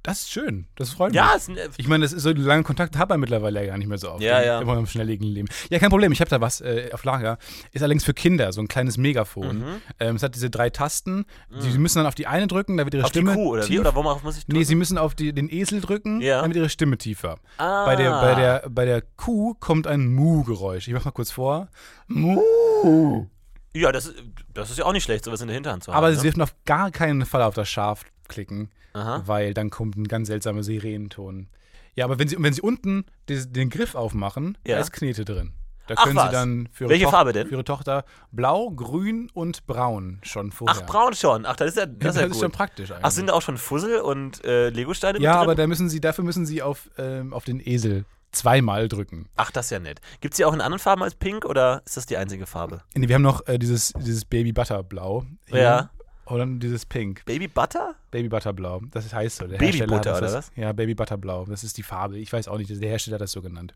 [0.03, 0.65] Das ist schön.
[0.75, 1.15] Das freut mich.
[1.15, 3.77] Ja, es, äh, Ich meine, das ist so lange Kontakt hat man mittlerweile ja gar
[3.77, 4.21] nicht mehr so oft.
[4.21, 4.59] Ja, ja.
[4.59, 5.47] Immer im schnelllebigen Leben.
[5.69, 6.11] Ja, kein Problem.
[6.11, 7.37] Ich habe da was äh, auf Lager.
[7.71, 9.59] Ist allerdings für Kinder so ein kleines Megafon.
[9.59, 9.65] Mhm.
[10.01, 11.25] Ähm, es hat diese drei Tasten.
[11.57, 13.61] Sie müssen dann auf die eine drücken, da wird ihre auf Stimme die Kuh, oder
[13.61, 13.69] tief.
[13.71, 13.79] wie?
[13.79, 14.57] Oder worauf muss ich drücken?
[14.59, 16.41] Nee, sie müssen auf die, den Esel drücken, Ja.
[16.41, 17.37] dann wird ihre Stimme tiefer.
[17.57, 17.85] ah.
[17.85, 20.87] Bei, der, bei, der, bei der Kuh kommt ein Mu-Geräusch.
[20.89, 21.69] Ich mach mal kurz vor.
[22.07, 23.27] Mu.
[23.75, 25.97] Ja, das, ist- das ist ja auch nicht schlecht, sowas in der Hinterhand zu haben.
[25.97, 26.15] Aber ne?
[26.15, 29.23] sie dürfen auf gar keinen Fall auf das Schaf klicken, Aha.
[29.25, 31.47] weil dann kommt ein ganz seltsamer Sirenenton.
[31.95, 34.75] Ja, aber wenn sie, wenn sie unten des- den Griff aufmachen, Ja.
[34.75, 35.53] da ist Knete drin.
[35.85, 36.27] Da Ach können was.
[36.27, 37.45] sie dann für ihre, Farbe denn?
[37.47, 40.81] für ihre Tochter blau, grün und braun schon vorher.
[40.81, 41.45] Ach, braun schon.
[41.45, 42.41] Ach, das ist ja, das ist ja ist gut.
[42.41, 43.03] schon praktisch eigentlich.
[43.05, 46.23] Ach, sind da auch schon Fussel und äh, Lego-Steine ja, aber da müssen sie, dafür
[46.23, 49.27] müssen sie auf, ähm, auf den Esel zweimal drücken.
[49.35, 49.99] Ach, das ist ja nett.
[50.21, 52.81] Gibt es die auch in anderen Farben als pink oder ist das die einzige Farbe?
[52.95, 55.25] Nee, wir haben noch äh, dieses, dieses Baby Butter Blau.
[55.49, 55.59] hier.
[55.61, 55.89] Ja.
[56.25, 57.25] Oder dieses Pink.
[57.25, 57.95] Baby Butter?
[58.11, 58.81] Baby Butter Blau.
[58.91, 59.47] Das heißt so.
[59.47, 60.51] Der Baby Hersteller Butter, oder was?
[60.55, 61.45] Ja, Baby Butter Blau.
[61.45, 62.17] Das ist die Farbe.
[62.17, 63.73] Ich weiß auch nicht, der Hersteller hat das so genannt.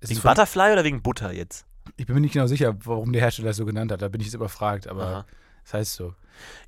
[0.00, 1.66] Es Wegen Butterfly oder wegen Butter jetzt?
[1.96, 4.02] Ich bin mir nicht genau sicher, warum der Hersteller das so genannt hat.
[4.02, 5.26] Da bin ich jetzt überfragt, aber Aha.
[5.64, 6.14] das heißt so.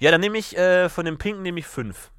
[0.01, 2.11] Ja, dann nehme ich äh, von dem pinken nehme ich fünf.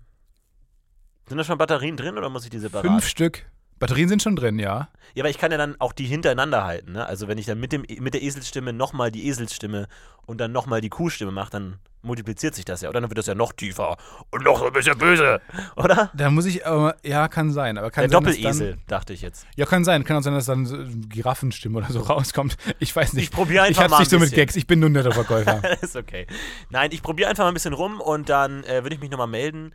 [1.28, 2.86] Sind da schon Batterien drin oder muss ich die separat?
[2.86, 3.46] Fünf Stück.
[3.80, 4.90] Batterien sind schon drin, ja.
[5.14, 6.94] Ja, aber ich kann ja dann auch die hintereinander halten.
[6.94, 7.06] Ne?
[7.06, 9.88] Also wenn ich dann mit, dem, mit der Eselsstimme nochmal die Eselsstimme
[10.26, 12.90] und dann nochmal die Kuhstimme mache, dann multipliziert sich das ja.
[12.90, 13.98] Oder dann wird das ja noch tiefer
[14.32, 15.42] und noch so ein bisschen böse.
[15.76, 16.12] Oder?
[16.14, 17.78] Da muss ich, aber, ja, kann sein.
[17.78, 19.46] Aber kann Der Doppelesel, dachte ich jetzt.
[19.56, 20.04] ja, kann sein.
[20.04, 20.78] Kann auch sein, dass dann so
[21.10, 22.58] Giraffenstimme oder so rauskommt.
[22.80, 23.26] Ich weiß nicht.
[23.26, 24.34] Ich probiere Ich einfach hab's mal ein nicht so mit.
[24.34, 24.56] Gags.
[24.56, 25.62] Ich bin nur ein netter Verkäufer.
[25.82, 26.28] ist okay.
[26.70, 29.28] Nein, ich probiere einfach mal ein bisschen rum und dann äh, würde ich mich nochmal
[29.28, 29.74] melden,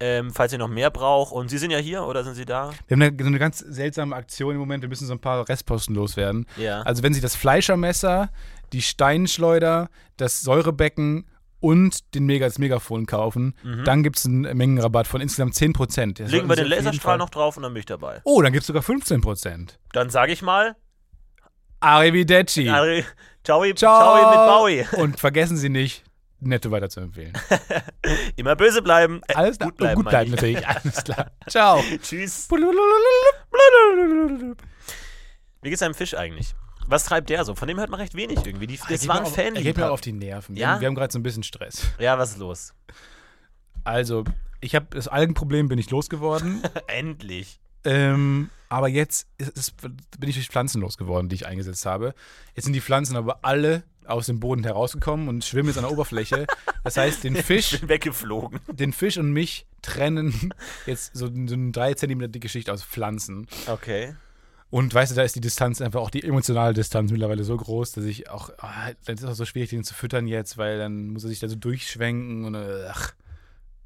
[0.00, 1.32] ähm, falls ihr noch mehr braucht.
[1.32, 2.70] Und Sie sind ja hier oder sind Sie da?
[2.86, 4.82] Wir haben eine, so eine ganz seltsame Aktion im Moment.
[4.82, 6.46] Wir müssen so ein paar Restposten loswerden.
[6.56, 6.82] Ja.
[6.82, 8.30] Also wenn Sie das Fleischermesser,
[8.72, 11.26] die Steinschleuder, das Säurebecken
[11.60, 16.18] und den Mega, das Megafon kaufen, dann gibt es einen Mengenrabatt von insgesamt 10%.
[16.18, 16.34] Das Mhm.
[16.34, 18.20] Legen wir den Laserstrahl noch drauf und dann bin ich dabei.
[18.22, 19.78] Oh, dann gibt es sogar 15%.
[19.92, 20.76] Dann sage ich mal,
[21.80, 22.68] Arrivederci.
[22.68, 23.04] Ari,
[23.44, 23.74] ciao, Ciao.
[23.74, 25.00] ciao mit Bowie.
[25.02, 26.04] Und vergessen Sie nicht,
[26.40, 27.32] Netto weiterzuempfehlen.
[28.36, 29.20] Immer böse bleiben.
[29.28, 30.36] Äh, Alles gut bleiben, gut bleiben ich.
[30.36, 30.66] natürlich.
[30.68, 31.30] Alles klar.
[31.48, 31.82] Ciao.
[32.02, 32.48] Tschüss.
[35.62, 36.54] Wie geht's einem Fisch eigentlich?
[36.86, 37.54] Was treibt der so?
[37.54, 38.66] Von dem hört man recht wenig irgendwie.
[38.66, 39.52] Die, das war ein Fan.
[39.52, 40.54] auf- Er geht mir auf die Nerven.
[40.54, 40.68] Wir Ja?
[40.72, 41.82] haben, wir haben gerade so ein bisschen Stress.
[41.98, 42.72] Ja, was ist los?
[43.84, 44.24] Also,
[44.60, 46.62] ich habe das Algenproblem bin ich losgeworden.
[46.86, 47.60] Endlich.
[47.84, 52.14] ähm, aber jetzt ist, ist, bin ich durch Pflanzen losgeworden, die ich eingesetzt habe.
[52.54, 55.92] Jetzt sind die Pflanzen aber alle aus dem Boden herausgekommen und schwimmen jetzt an der
[55.92, 56.46] Oberfläche.
[56.84, 58.60] Das heißt, den Fisch, weggeflogen.
[58.68, 60.52] den Fisch und mich trennen
[60.86, 63.46] jetzt so, so eine drei Zentimeter dicke Schicht aus Pflanzen.
[63.66, 64.14] Okay.
[64.70, 67.92] Und weißt du, da ist die Distanz einfach auch die emotionale Distanz mittlerweile so groß,
[67.92, 70.78] dass ich auch, ah, dann ist es auch so schwierig, den zu füttern jetzt, weil
[70.78, 73.14] dann muss er sich da so durchschwenken und ach.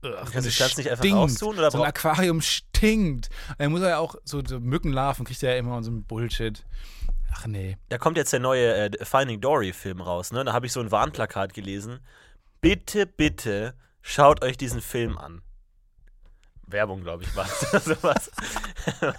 [0.03, 3.29] ach Kannst du Pflanzen nicht einfach raustun, oder So ein Aquarium stinkt.
[3.59, 6.03] Dann muss er ja auch so, so Mückenlarven, kriegt er ja immer und so ein
[6.03, 6.65] Bullshit.
[7.35, 7.77] Ach nee.
[7.89, 10.45] Da kommt jetzt der neue äh, Finding Dory-Film raus, ne?
[10.45, 12.01] Da habe ich so ein Warnplakat gelesen.
[12.61, 15.43] Bitte, bitte schaut euch diesen Film an.
[16.67, 17.47] Werbung, glaube ich, war.
[17.47, 18.31] Sowas.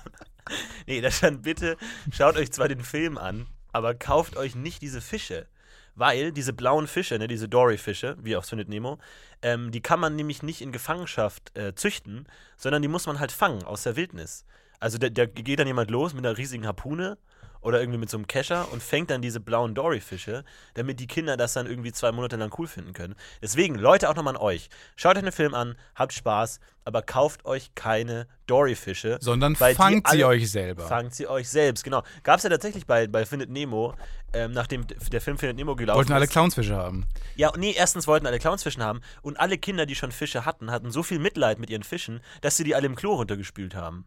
[0.87, 1.77] nee, da stand bitte,
[2.11, 5.47] schaut euch zwar den Film an, aber kauft euch nicht diese Fische.
[5.95, 8.97] Weil diese blauen Fische, ne, diese Dory-Fische, wie auf Findet Nemo,
[9.43, 13.31] ähm, die kann man nämlich nicht in Gefangenschaft äh, züchten, sondern die muss man halt
[13.31, 14.45] fangen aus der Wildnis.
[14.79, 17.17] Also da geht dann jemand los mit einer riesigen Harpune
[17.63, 20.43] oder irgendwie mit so einem Kescher und fängt dann diese blauen Dory-Fische,
[20.75, 23.15] damit die Kinder das dann irgendwie zwei Monate lang cool finden können.
[23.41, 24.69] Deswegen, Leute, auch nochmal an euch.
[24.95, 29.17] Schaut euch den Film an, habt Spaß, aber kauft euch keine Dory-Fische.
[29.21, 30.85] Sondern fangt sie alle- euch selber.
[30.85, 32.03] Fangt sie euch selbst, genau.
[32.23, 33.93] Gab es ja tatsächlich bei, bei Findet Nemo,
[34.33, 36.31] ähm, nachdem der Film Findet Nemo gelaufen Wollten alle ist.
[36.31, 37.05] Clownsfische haben.
[37.35, 40.91] Ja, nee, erstens wollten alle Clownsfischen haben und alle Kinder, die schon Fische hatten, hatten
[40.91, 44.05] so viel Mitleid mit ihren Fischen, dass sie die alle im Klo runtergespült haben.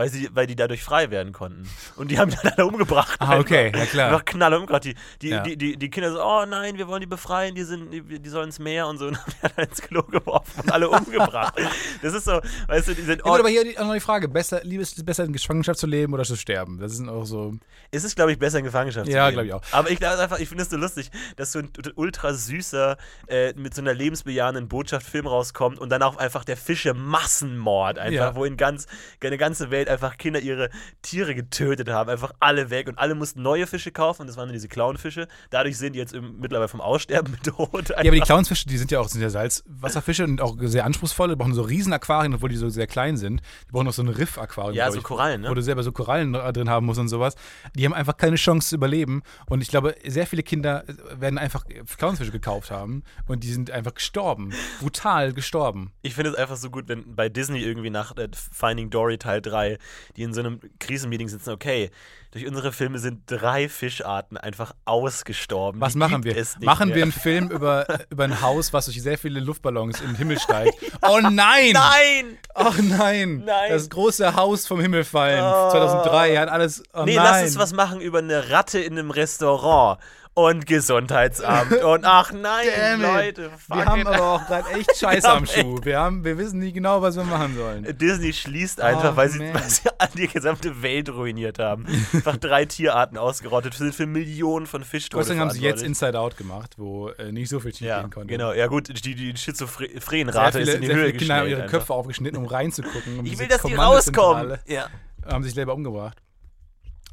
[0.00, 1.68] Weil, sie, weil die dadurch frei werden konnten.
[1.96, 3.16] Und die haben dann alle umgebracht.
[3.20, 3.80] Ah, okay, einfach.
[3.80, 4.06] ja klar.
[4.08, 4.84] Einfach knaller umgebracht.
[4.84, 5.42] Die, die, Ja.
[5.42, 8.28] die, die, die Kinder so, oh nein, wir wollen die befreien, die, sind, die, die
[8.30, 9.08] sollen ins Meer und so.
[9.08, 11.54] Und haben die alle ins Klo geworfen und alle umgebracht.
[12.02, 14.26] Das ist so, weißt du, die sind, Ja, oh, aber hier auch noch die Frage:
[14.26, 16.78] besser, lieber ist es besser in Gefangenschaft zu leben oder zu sterben?
[16.78, 17.54] Das ist auch so.
[17.90, 19.46] Es ist, glaube ich, besser in Gefangenschaft zu Ja, leben.
[19.46, 19.72] glaub ich auch.
[19.78, 23.52] Aber ich glaube einfach, ich finde es so lustig, dass so ein ultra süßer, äh,
[23.54, 28.12] mit so einer lebensbejahenden Botschaft Film rauskommt und dann auch einfach der Fische Massenmord einfach,
[28.12, 28.34] Ja.
[28.34, 28.86] wo in ganz,
[29.22, 30.70] eine ganze Welt einfach Kinder ihre
[31.02, 34.48] Tiere getötet haben, einfach alle weg und alle mussten neue Fische kaufen und das waren
[34.48, 35.28] dann diese Clownfische.
[35.50, 37.90] Dadurch sind die jetzt im, mittlerweile vom Aussterben bedroht.
[37.90, 41.28] Ja, aber die Clownsfische, die sind ja auch sind ja Salzwasserfische und auch sehr anspruchsvoll.
[41.28, 43.40] Die brauchen so riesen Aquarien, obwohl die so sehr klein sind.
[43.68, 44.74] Die brauchen noch so ein Riff-Aquarium.
[44.74, 45.50] Ja, so ich, Korallen, ne?
[45.50, 47.34] Wo du selber so Korallen drin haben musst und sowas.
[47.74, 49.22] Die haben einfach keine Chance zu überleben.
[49.46, 50.84] Und ich glaube, sehr viele Kinder
[51.18, 51.64] werden einfach
[51.98, 54.52] Clownsfische gekauft haben und die sind einfach gestorben.
[54.80, 55.92] Brutal gestorben.
[56.02, 59.40] Ich finde es einfach so gut, wenn bei Disney irgendwie nach äh, Finding Dory Teil
[59.40, 59.69] 3,
[60.16, 61.90] die in so einem Krisenmeeting sitzen, okay,
[62.32, 65.80] durch unsere Filme sind drei Fischarten einfach ausgestorben.
[65.80, 66.46] Was Die machen wir?
[66.60, 66.96] Machen mehr.
[66.96, 70.38] wir einen Film über, über ein Haus, was durch sehr viele Luftballons in den Himmel
[70.38, 70.74] steigt.
[71.02, 71.72] Oh nein!
[71.72, 72.38] Nein!
[72.54, 73.42] Ach nein!
[73.46, 73.70] Nein.
[73.70, 75.42] Das große Haus vom Himmel fallen.
[75.42, 75.70] Oh.
[75.70, 76.82] 2003 hat alles.
[76.92, 77.24] Oh nee, nein.
[77.24, 79.98] lass uns was machen über eine Ratte in einem Restaurant
[80.34, 81.72] und Gesundheitsamt.
[81.82, 83.00] und ach nein.
[83.00, 85.78] Leute, fuck Wir haben aber auch gerade echt Scheiße Wir am Schuh.
[85.82, 87.84] Wir, haben, wir wissen nicht genau, was wir machen sollen.
[87.98, 91.84] Disney schließt einfach, Oh, weil, sie, weil sie die gesamte Welt ruiniert haben.
[92.12, 95.82] Einfach drei Tierarten ausgerottet, sind für Millionen von Fischtoten Dank haben sie jetzt.
[95.82, 98.28] Inside Out gemacht, wo äh, nicht so viel schief Ja, gehen konnte.
[98.28, 98.52] genau.
[98.52, 101.78] Ja gut, die, die Sehr Schizophränrate viele, ist in die Höhe Kinder haben ihre einfach.
[101.78, 103.18] Köpfe aufgeschnitten, um reinzugucken.
[103.18, 104.58] Um Ich will, dass die rauskommen.
[104.66, 104.86] Ja.
[105.26, 106.22] Haben sich selber umgebracht.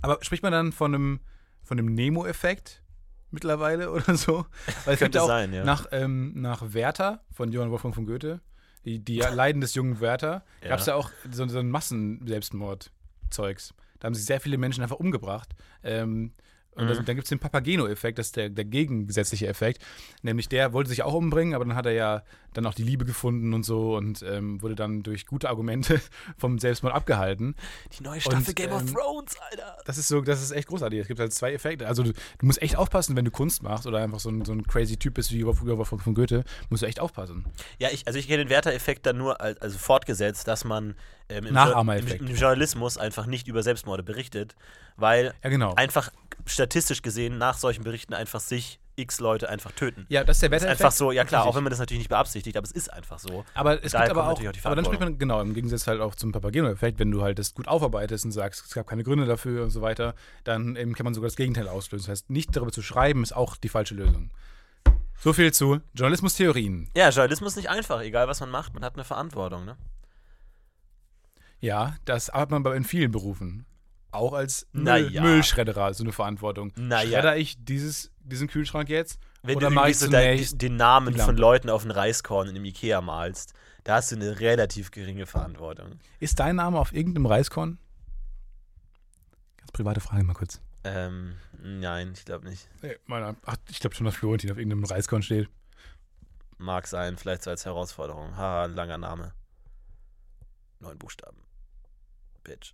[0.02, 1.20] Aber spricht man dann von einem,
[1.64, 2.84] von einem Nemo-Effekt
[3.32, 4.46] mittlerweile oder so?
[4.86, 5.64] Weil es gibt Könnte ja auch sein, ja.
[5.64, 8.42] nach, ähm, nach Werther von Johann Wolfgang von Goethe,
[8.86, 10.70] die, die Leiden des jungen Werther, Ja.
[10.70, 13.74] gab es ja auch so, so ein Massenselbstmord-Zeugs.
[14.00, 15.50] Da haben sich sehr viele Menschen einfach umgebracht.
[15.84, 16.34] Ähm,
[16.78, 16.90] und Mhm.
[16.90, 19.84] das, dann gibt es den Papageno-Effekt, das ist der, der gegengesetzliche Effekt.
[20.22, 23.06] Nämlich der wollte sich auch umbringen, aber dann hat er ja dann auch die Liebe
[23.06, 26.02] gefunden und so und ähm, wurde dann durch gute Argumente
[26.38, 27.56] vom Selbstmord abgehalten.
[27.98, 29.78] Die neue Staffel Und, Game of ähm, Thrones, Alter.
[29.86, 31.00] Das ist so, das ist echt großartig.
[31.00, 31.88] Es gibt halt zwei Effekte.
[31.88, 34.54] Also du, du musst echt aufpassen, wenn du Kunst machst oder einfach so ein, so
[34.54, 37.46] ein crazy Typ bist wie früher von, von Goethe, musst du echt aufpassen.
[37.80, 40.96] Ja, ich, also ich kenne den Werther-Effekt dann nur als, also fortgesetzt, dass man
[41.30, 44.56] ähm, im, im, im Journalismus einfach nicht über Selbstmorde berichtet,
[44.96, 45.74] weil Ja, genau.
[45.76, 46.12] einfach
[46.46, 50.06] statistisch gesehen nach solchen Berichten einfach sich x Leute einfach töten.
[50.10, 50.82] ja, das ist der Wettereffekt.
[50.82, 53.20] einfach so, ja klar, auch wenn man das natürlich nicht beabsichtigt, aber es ist einfach
[53.20, 53.46] so.
[53.54, 55.54] Aber es Daher gibt aber auch, natürlich auch die aber dann spricht man, genau, im
[55.54, 58.88] Gegensatz halt auch zum Papageno-Effekt, wenn du halt das gut aufarbeitest und sagst, es gab
[58.88, 62.06] keine Gründe dafür und so weiter, dann ähm, kann man sogar das Gegenteil auslösen.
[62.06, 64.32] Das heißt, nicht darüber zu schreiben, ist auch die falsche Lösung.
[65.20, 66.90] So viel zu Journalismus-Theorien.
[66.96, 69.78] Ja, Journalismus ist nicht einfach, egal was man macht, man hat eine Verantwortung, ne?
[71.60, 73.66] Ja, das hat man bei in vielen Berufen.
[74.12, 75.22] Auch als Müll, ja.
[75.22, 76.72] Müllschredderer so eine Verantwortung.
[76.76, 77.20] Na ja.
[77.20, 79.20] Schredder ich dieses, diesen Kühlschrank jetzt?
[79.44, 81.38] Wenn Oder du irgendwie so zunächst den Namen von?
[81.38, 86.00] Leuten auf ein Reiskorn in einem Ikea malst, da hast du eine relativ geringe Verantwortung.
[86.20, 87.78] Ist dein Name auf irgendeinem Reiskorn?
[89.58, 90.62] Ganz private Frage mal kurz.
[90.84, 92.68] Ähm, nein, ich glaube nicht.
[92.82, 95.50] Nee, meiner, ach, ich glaube schon, dass Florentin auf irgendeinem Reiskorn steht.
[96.58, 98.36] Mag sein, vielleicht so als Herausforderung.
[98.36, 99.34] Haha, langer Name.
[100.80, 101.38] Neun Buchstaben.
[102.44, 102.74] Bitch.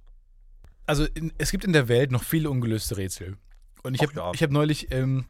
[0.86, 3.38] Also in, es gibt in der Welt noch viele ungelöste Rätsel.
[3.84, 4.32] Und ich habe ja.
[4.34, 5.26] ich hab neulich ähm,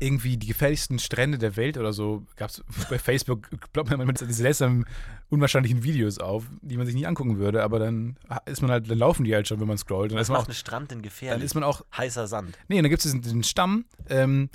[0.00, 4.28] irgendwie die gefährlichsten Strände der Welt oder so, gab es bei Facebook, glaubt man manchmal
[4.28, 4.86] diese seltsamen,
[5.28, 8.98] unwahrscheinlichen Videos auf, die man sich nie angucken würde, aber dann ist man halt, dann
[8.98, 10.10] laufen die halt schon, wenn man scrollt.
[10.10, 11.44] Dann Was ist man macht auch, einen Strand denn dann gefährlich?
[11.44, 12.58] ist man auch Heißer Sand.
[12.68, 14.50] Nee, und dann gibt es diesen, diesen Stamm, ähm,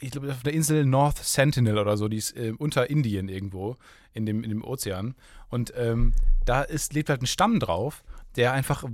[0.00, 3.76] ich glaube, auf der Insel North Sentinel oder so, die ist äh, unter Indien irgendwo
[4.12, 5.14] in dem, in dem Ozean.
[5.48, 6.12] Und ähm,
[6.44, 8.04] da ist, lebt halt ein Stamm drauf,
[8.36, 8.84] der einfach,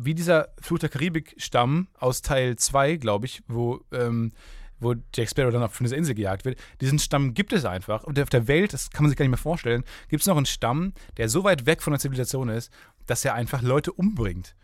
[0.00, 4.32] wie dieser Fluch der Karibik-Stamm aus Teil 2, glaube ich, wo, ähm,
[4.80, 6.58] wo Jack Sparrow dann auf von dieser Insel gejagt wird.
[6.80, 8.04] Diesen Stamm gibt es einfach.
[8.04, 10.36] Und auf der Welt, das kann man sich gar nicht mehr vorstellen, gibt es noch
[10.36, 12.72] einen Stamm, der so weit weg von der Zivilisation ist,
[13.06, 14.54] dass er einfach Leute umbringt.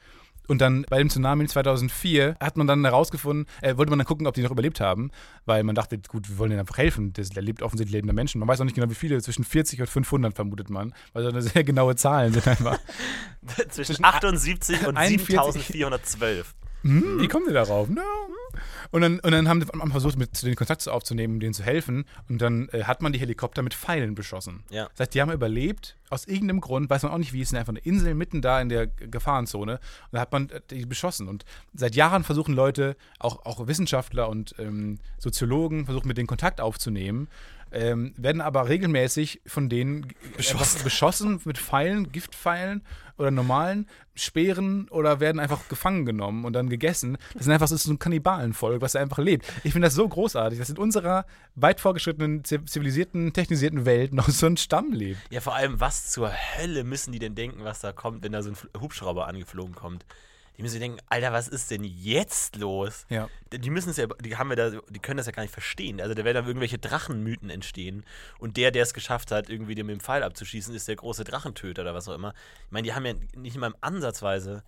[0.49, 4.27] Und dann bei dem Tsunami 2004 hat man dann herausgefunden, äh, wollte man dann gucken,
[4.27, 5.11] ob die noch überlebt haben,
[5.45, 7.13] weil man dachte, gut, wir wollen denen einfach helfen.
[7.13, 8.39] Das, der lebt offensichtlich lebende Menschen.
[8.39, 11.33] Man weiß auch nicht genau, wie viele, zwischen 40 und 500 vermutet man, weil das
[11.33, 12.79] eine sehr genaue Zahlen sind einfach.
[13.71, 16.55] Zwischen Zwischen 78 und 41 7412.
[16.83, 17.89] Hm, wie kommen die darauf?
[17.89, 18.03] No.
[18.91, 21.63] Und dann, und dann haben am versucht, mit zu den Kontakt aufzunehmen, um denen zu
[21.63, 22.05] helfen.
[22.29, 24.63] Und dann äh, hat man die Helikopter mit Pfeilen beschossen.
[24.71, 24.89] Ja.
[24.91, 25.97] Das heißt, die haben überlebt.
[26.09, 28.61] Aus irgendeinem Grund, weiß man auch nicht wie, es ist einfach eine Insel mitten da
[28.61, 29.75] in der Gefahrenzone.
[29.75, 31.29] Und da hat man äh, die beschossen.
[31.29, 36.61] Und seit Jahren versuchen Leute, auch, auch Wissenschaftler und ähm, Soziologen, versuchen mit denen Kontakt
[36.61, 37.29] aufzunehmen.
[37.73, 40.61] Ähm, werden aber regelmäßig von denen Beschossen.
[40.61, 42.83] einfach beschossen mit Pfeilen, Giftpfeilen
[43.19, 47.19] oder normalen Speeren oder werden einfach gefangen genommen und dann gegessen.
[47.35, 49.47] Das sind einfach so ein Kannibalenvolk, was da einfach lebt.
[49.65, 54.29] Ich finde das so großartig, dass in unserer weit fortgeschrittenen, ziv- zivilisierten, technisierten Welt noch
[54.29, 55.21] so ein Stamm lebt.
[55.31, 58.43] Ja, vor allem, was zur Hölle müssen die denn denken, was da kommt, wenn da
[58.43, 60.05] so ein Hubschrauber angeflogen kommt?
[60.57, 63.05] Die müssen sich denken, Alter, was ist denn jetzt los?
[63.11, 63.29] Ja.
[63.53, 66.01] Die- müssen es ja, die haben wir da, die können das ja gar nicht verstehen.
[66.01, 68.05] Also da werden dann irgendwelche Drachenmythen entstehen.
[68.39, 71.25] Und der, der es geschafft hat, irgendwie den mit dem Pfeil abzuschießen, ist der große
[71.25, 72.33] Drachentöter oder was auch immer.
[72.67, 74.63] Ich meine, die haben ja nicht mal ansatzweise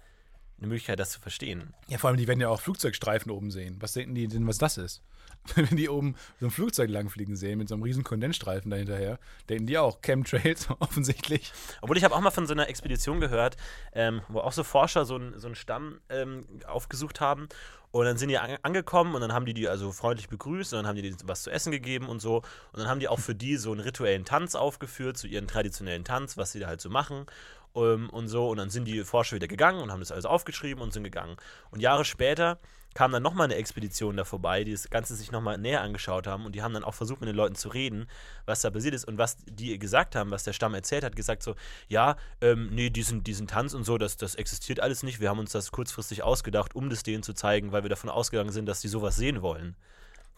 [0.59, 1.73] eine Möglichkeit, das zu verstehen.
[1.89, 3.77] Ja, vor allem, die werden ja auch Flugzeugstreifen oben sehen.
[3.81, 5.03] Was denken die denn, was das ist?
[5.55, 9.67] Wenn die oben so ein Flugzeug langfliegen sehen mit so einem riesen Kondensstreifen dahinterher, denken
[9.67, 11.53] die auch Chemtrails offensichtlich.
[11.81, 13.57] Obwohl ich habe auch mal von so einer Expedition gehört,
[13.93, 17.49] ähm, wo auch so Forscher so, ein, so einen Stamm ähm, aufgesucht haben.
[17.91, 20.79] Und dann sind die an, angekommen und dann haben die die also freundlich begrüßt und
[20.79, 22.37] dann haben die denen was zu essen gegeben und so.
[22.73, 26.05] Und dann haben die auch für die so einen rituellen Tanz aufgeführt, zu ihren traditionellen
[26.05, 27.25] Tanz, was sie da halt so machen.
[27.75, 28.49] Ähm, und so.
[28.49, 31.37] Und dann sind die Forscher wieder gegangen und haben das alles aufgeschrieben und sind gegangen.
[31.71, 32.59] Und Jahre später
[32.95, 36.45] kam dann nochmal eine Expedition da vorbei, die das Ganze sich nochmal näher angeschaut haben
[36.47, 38.09] und die haben dann auch versucht, mit den Leuten zu reden,
[38.47, 41.43] was da passiert ist und was die gesagt haben, was der Stamm erzählt hat, gesagt
[41.43, 41.55] so,
[41.87, 45.39] ja, ähm, nee, diesen, diesen Tanz und so, das, das existiert alles nicht, wir haben
[45.39, 48.81] uns das kurzfristig ausgedacht, um das denen zu zeigen, weil wir davon ausgegangen sind, dass
[48.81, 49.77] die sowas sehen wollen.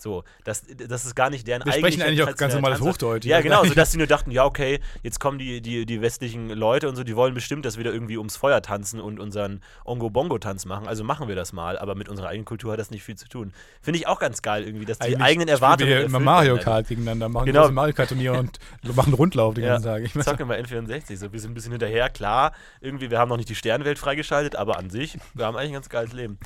[0.00, 2.80] So, das, das ist gar nicht deren Wir sprechen eigentlich auch ganz normales.
[2.80, 3.24] Hochdeutsch.
[3.26, 6.48] Ja, genau, so dass sie nur dachten, ja, okay, jetzt kommen die, die, die westlichen
[6.50, 9.60] Leute und so, die wollen bestimmt, dass wir da irgendwie ums Feuer tanzen und unseren
[9.84, 10.88] Ongo-Bongo-Tanz machen.
[10.88, 13.28] Also machen wir das mal, aber mit unserer eigenen Kultur hat das nicht viel zu
[13.28, 13.52] tun.
[13.80, 15.90] Finde ich auch ganz geil irgendwie, dass die Eigentlich eigenen Erwartungen.
[15.90, 16.58] Wir immer Mario.
[16.58, 17.70] Kart gegeneinander, machen Genau.
[17.70, 18.58] Mario Kart-Turnier und
[18.96, 20.02] machen Rundlauf den Ja, ganzen Tag.
[20.02, 21.16] Ich mein, Zocken wir N64.
[21.16, 22.52] So, wir sind ein bisschen hinterher, klar.
[22.80, 25.74] Irgendwie, wir haben noch nicht die Sternwelt freigeschaltet, aber an sich, wir haben eigentlich ein
[25.74, 26.38] ganz geiles Leben.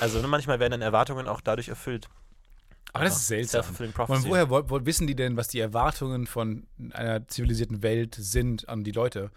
[0.00, 2.08] Also ne, manchmal werden dann Erwartungen auch dadurch erfüllt.
[2.92, 3.64] Aber das ist seltsam.
[4.08, 8.68] Und woher wo, wo wissen die denn, was die Erwartungen von einer zivilisierten Welt sind
[8.68, 9.30] an die Leute?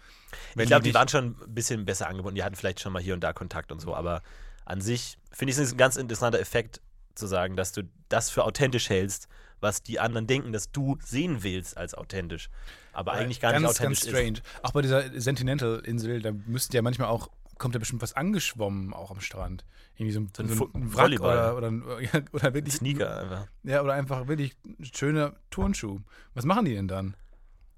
[0.54, 2.36] Wenn ich glaube, die, nicht- waren schon ein bisschen besser angebunden.
[2.36, 3.94] Die hatten vielleicht schon mal hier und da Kontakt und so.
[3.94, 4.22] Aber
[4.64, 6.80] an sich finde ich es ein ganz interessanter Effekt,
[7.14, 9.28] zu sagen, dass du das für authentisch hältst,
[9.60, 12.48] was die anderen denken, dass du sehen willst als authentisch.
[12.94, 14.38] Aber eigentlich gar ganz, nicht authentisch ganz strange.
[14.62, 17.28] Auch bei dieser Sentinel-Insel, da müsste ja manchmal auch,
[17.62, 19.64] kommt ja bestimmt was angeschwommen auch am Strand.
[19.96, 21.54] Irgendwie so ein, So ein so ein Wrack Volleyball.
[21.54, 23.46] oder, oder, ein- ja, oder wirklich Sneaker einfach.
[23.62, 26.00] Ja, oder einfach wirklich ein schöner Turnschuh.
[26.34, 27.14] Was machen die denn dann?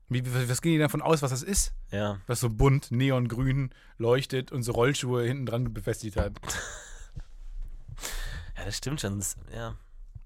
[0.09, 1.73] Wie, was was gehen die davon aus, was das ist?
[1.91, 2.21] Ja.
[2.27, 6.33] Was so bunt, neongrün leuchtet und so Rollschuhe hinten dran befestigt hat.
[8.57, 9.19] Ja, das stimmt schon.
[9.19, 9.77] Das, ja.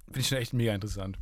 [0.07, 1.18] Finde ich schon echt mega interessant.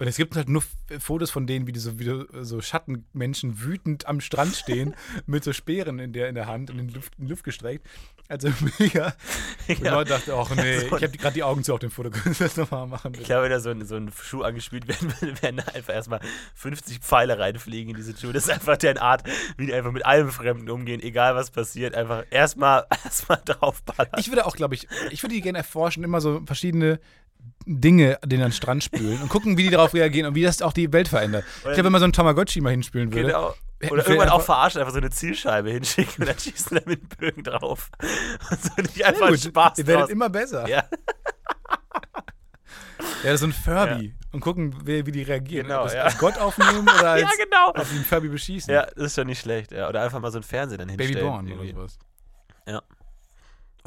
[0.00, 0.62] Und es gibt halt nur
[1.00, 4.94] Fotos von denen, wie die so, wie die so Schattenmenschen wütend am Strand stehen,
[5.26, 7.42] mit so Speeren in der, in der Hand und in die Luft, in die Luft
[7.44, 7.84] gestreckt.
[8.28, 9.14] Also mega.
[9.68, 9.94] Und Ja.
[9.94, 12.10] Leute dachten, ach nee, So ich habe gerade die Augen zu auf dem Foto.
[12.10, 13.14] Können wir das nochmal machen?
[13.14, 15.94] Ich glaube, wenn da so ein, so ein Schuh angespielt werden würde, werden da einfach
[15.94, 16.20] erstmal
[16.54, 18.32] 50 Pfeile reinfliegen in diese Schuhe.
[18.32, 19.24] Das ist einfach deren Art,
[19.56, 21.94] wie die einfach mit allem Fremden umgehen, egal was passiert.
[21.94, 24.12] Einfach erstmal erstmal draufballern.
[24.18, 27.00] Ich würde auch, glaube ich, ich würde die gerne erforschen, immer so verschiedene
[27.66, 30.62] Dinge den an den Strand spülen und gucken, wie die darauf reagieren und wie das
[30.62, 31.44] auch die Welt verändert.
[31.58, 33.28] Ich glaube, wenn man so einen Tamagotchi mal hinspülen würde.
[33.28, 33.54] Genau.
[33.90, 37.44] Oder irgendwann auch verarschen, einfach so eine Zielscheibe hinschicken und dann schießen da mit Bögen
[37.44, 37.90] drauf.
[38.50, 40.10] Und so nicht einfach Sehr gut, Spaß Ihr werdet draus.
[40.10, 40.68] immer besser.
[40.68, 40.82] Ja,
[43.24, 44.14] Ja, so ein Furby.
[44.32, 45.66] Und gucken, wie, wie die reagieren.
[45.66, 46.02] Genau, das ja.
[46.02, 47.72] als Gott aufnehmen oder als, ja, genau.
[47.72, 48.72] die einen Furby beschießen.
[48.72, 49.72] Ja, das ist schon nicht schlecht.
[49.72, 49.88] Ja.
[49.88, 51.14] Oder einfach mal so einen Fernseher dann hinstellen.
[51.14, 51.98] Babyborn oder sowas.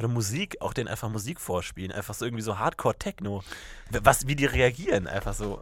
[0.02, 1.92] Oder Musik, auch den einfach Musik vorspielen.
[1.92, 3.44] Einfach so irgendwie so Hardcore-Techno.
[4.04, 5.60] Was, wie die reagieren, einfach so.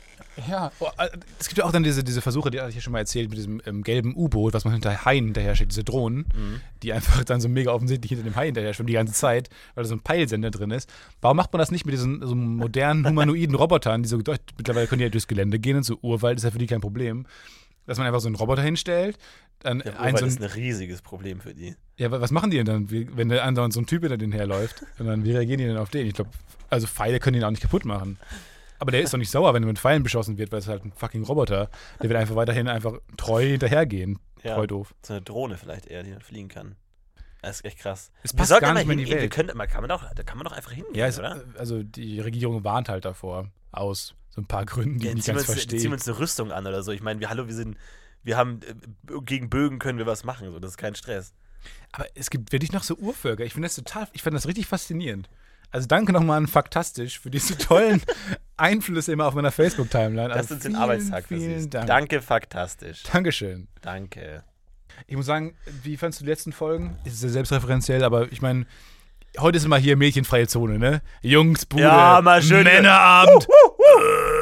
[0.48, 2.82] Ja, oh, äh, es gibt ja auch dann diese, diese Versuche, die hatte ich ja
[2.82, 5.84] schon mal erzählt, mit diesem ähm, gelben U-Boot, was man hinter Haien hinterher schickt, diese
[5.84, 6.62] Drohnen, Mhm.
[6.84, 9.84] die einfach dann so mega offensichtlich hinter dem Hai hinterher schwimmen die ganze Zeit, weil
[9.84, 10.90] da so ein Peilsender drin ist.
[11.20, 15.00] Warum macht man das nicht mit diesen so modernen humanoiden Robotern, die so mittlerweile können
[15.00, 17.26] die ja durchs Gelände gehen und so Urwald ist ja für die kein Problem.
[17.86, 19.18] Dass man einfach so einen Roboter hinstellt,
[19.60, 21.76] dann Der ein so ein, ist ein riesiges Problem für die.
[22.00, 24.32] Ja, wa- was machen die denn dann, wenn der andauernd so ein Typ hinter denen
[24.34, 24.84] herläuft?
[24.98, 26.08] Und dann, wie reagieren die denn auf den?
[26.08, 26.32] Ich glaube,
[26.70, 28.18] also Pfeile können ihn auch nicht kaputt machen.
[28.80, 30.86] Aber der ist doch nicht sauer, wenn er mit Pfeilen beschossen wird, weil es halt
[30.86, 31.70] ein fucking Roboter.
[32.02, 34.18] Der wird einfach weiterhin einfach treu hinterhergehen.
[34.42, 34.56] Ja.
[34.56, 34.96] Treu doof.
[35.06, 36.76] So eine Drohne vielleicht eher, die dann fliegen kann.
[37.42, 38.12] Das ist echt krass.
[38.24, 39.08] Es passt gar nicht mehr in die.
[39.12, 39.32] Wir Welt.
[39.34, 41.44] könnten, mal, kann man doch, da kann man doch einfach hingehen, Ja, es, oder?
[41.58, 43.50] also die Regierung warnt halt davor.
[43.72, 45.92] Aus so ein paar Gründen, die Ja, ich nicht ganz uns, ziehen wir verstehe.
[45.92, 46.92] uns eine Rüstung an oder so.
[46.94, 47.78] Ich meine, wir, hallo, wir sind,
[48.24, 51.34] wir haben, äh, gegen Bögen können wir was machen, so, das ist kein Stress.
[51.92, 53.44] Aber es gibt wirklich noch so Urvölker.
[53.44, 55.30] Ich finde das total, ich finde das richtig faszinierend.
[55.72, 58.02] Also danke nochmal an Faktastisch für diese tollen
[58.58, 60.34] Einflüsse immer auf meiner Facebook-Timeline.
[60.34, 61.70] Also uns den vielen, Arbeitstag vielen versüßen.
[61.70, 61.88] Dank.
[61.88, 63.04] Danke, faktastisch.
[63.04, 63.68] Dankeschön.
[63.82, 64.44] Danke.
[65.08, 66.98] Ich muss sagen, wie fandst du die letzten Folgen?
[67.06, 68.66] Ist sehr selbstreferenziell, aber ich meine,
[69.40, 71.02] heute ist immer hier mädchenfreie Zone, ne?
[71.22, 73.48] Jungsbude, Ja, mal schön- Männerabend.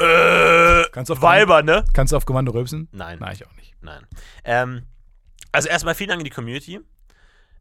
[0.00, 1.84] Äh, Kannst du auf, Weiber, ne?
[1.92, 2.88] kannst du auf Kommando rülpsen?
[2.92, 3.18] Nein.
[3.20, 3.74] Nein, ich auch nicht.
[3.82, 4.06] Nein.
[4.44, 4.82] Ähm,
[5.52, 6.80] also erstmal vielen Dank in die Community.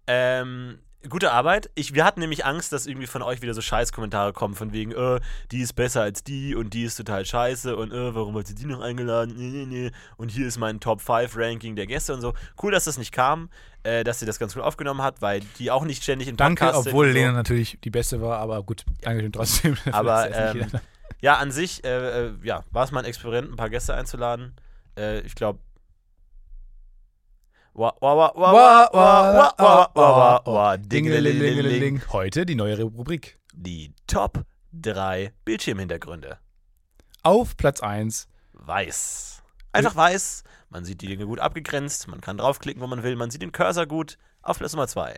[0.07, 1.69] Ähm, gute Arbeit.
[1.75, 4.91] Ich, wir hatten nämlich Angst, dass irgendwie von euch wieder so Scheißkommentare kommen, von wegen,
[4.91, 5.19] äh,
[5.51, 8.55] die ist besser als die und die ist total scheiße und äh, warum hat sie
[8.55, 9.35] die noch eingeladen?
[9.37, 9.91] Nee, nee, nee.
[10.17, 12.33] Und hier ist mein Top 5 Ranking der Gäste und so.
[12.61, 13.49] Cool, dass das nicht kam,
[13.83, 16.65] äh, dass sie das ganz gut aufgenommen hat, weil die auch nicht ständig im Danke,
[16.65, 17.13] Podcast obwohl so.
[17.13, 19.77] Lena natürlich die Beste war, aber gut, Dankeschön trotzdem.
[19.91, 20.67] Aber ähm,
[21.21, 24.53] ja, an sich, äh, äh, ja, war es mal ein Experiment, ein paar Gäste einzuladen.
[24.97, 25.59] Äh, ich glaube.
[32.11, 33.37] Heute die neue Rubrik.
[33.53, 36.39] Die Top 3 Bildschirmhintergründe.
[37.21, 39.43] Auf Platz 1 Weiß.
[39.73, 40.43] Einfach weiß.
[40.71, 42.07] Man sieht die Dinge gut abgegrenzt.
[42.07, 43.15] Man kann draufklicken, wo man will.
[43.15, 44.17] Man sieht den Cursor gut.
[44.41, 45.15] Auf Platz Nummer 2.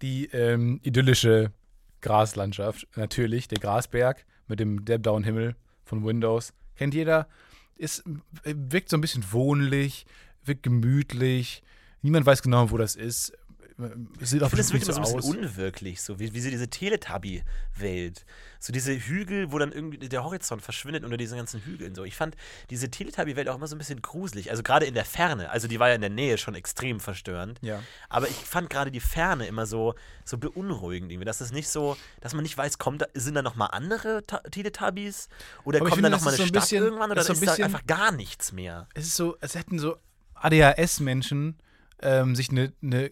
[0.00, 1.52] die ähm, idyllische
[2.00, 2.88] Graslandschaft.
[2.96, 6.54] Natürlich, der Grasberg mit dem der blauen Himmel von Windows.
[6.74, 7.28] Kennt jeder.
[7.76, 8.02] Ist,
[8.44, 10.06] wirkt so ein bisschen wohnlich,
[10.46, 11.62] wirkt gemütlich.
[12.02, 13.32] Niemand weiß genau, wo das ist.
[14.20, 16.32] es sieht auch Ich finde, es bestimmt wirkt immer so ein bisschen unwirklich, so wie,
[16.34, 16.68] wie so diese
[17.38, 18.24] Teletubby-Welt.
[18.60, 21.94] So diese Hügel, wo dann irgendwie der Horizont verschwindet unter diesen ganzen Hügeln.
[21.94, 22.04] So.
[22.04, 22.34] Ich fand
[22.70, 24.50] diese Teletubby-Welt auch immer so ein bisschen gruselig.
[24.50, 25.50] Also gerade in der Ferne.
[25.50, 27.58] Also die war ja in der Nähe schon extrem verstörend.
[27.62, 27.82] Ja.
[28.08, 31.26] Aber ich fand gerade die Ferne immer so, so beunruhigend irgendwie.
[31.26, 34.38] Dass es nicht so, dass man nicht weiß, kommt da, sind da nochmal andere Ta
[34.38, 35.28] Teletubbies?
[35.64, 37.10] Oder Aber kommt da nochmal das eine ist so ein Stadt bisschen- irgendwann?
[37.10, 38.88] Oder das ist, ist so ein da bisschen- einfach gar nichts mehr?
[38.94, 39.96] Es ist so, als hätten so
[40.44, 41.56] ADHS-Menschen
[42.02, 43.10] ähm, sich eine ne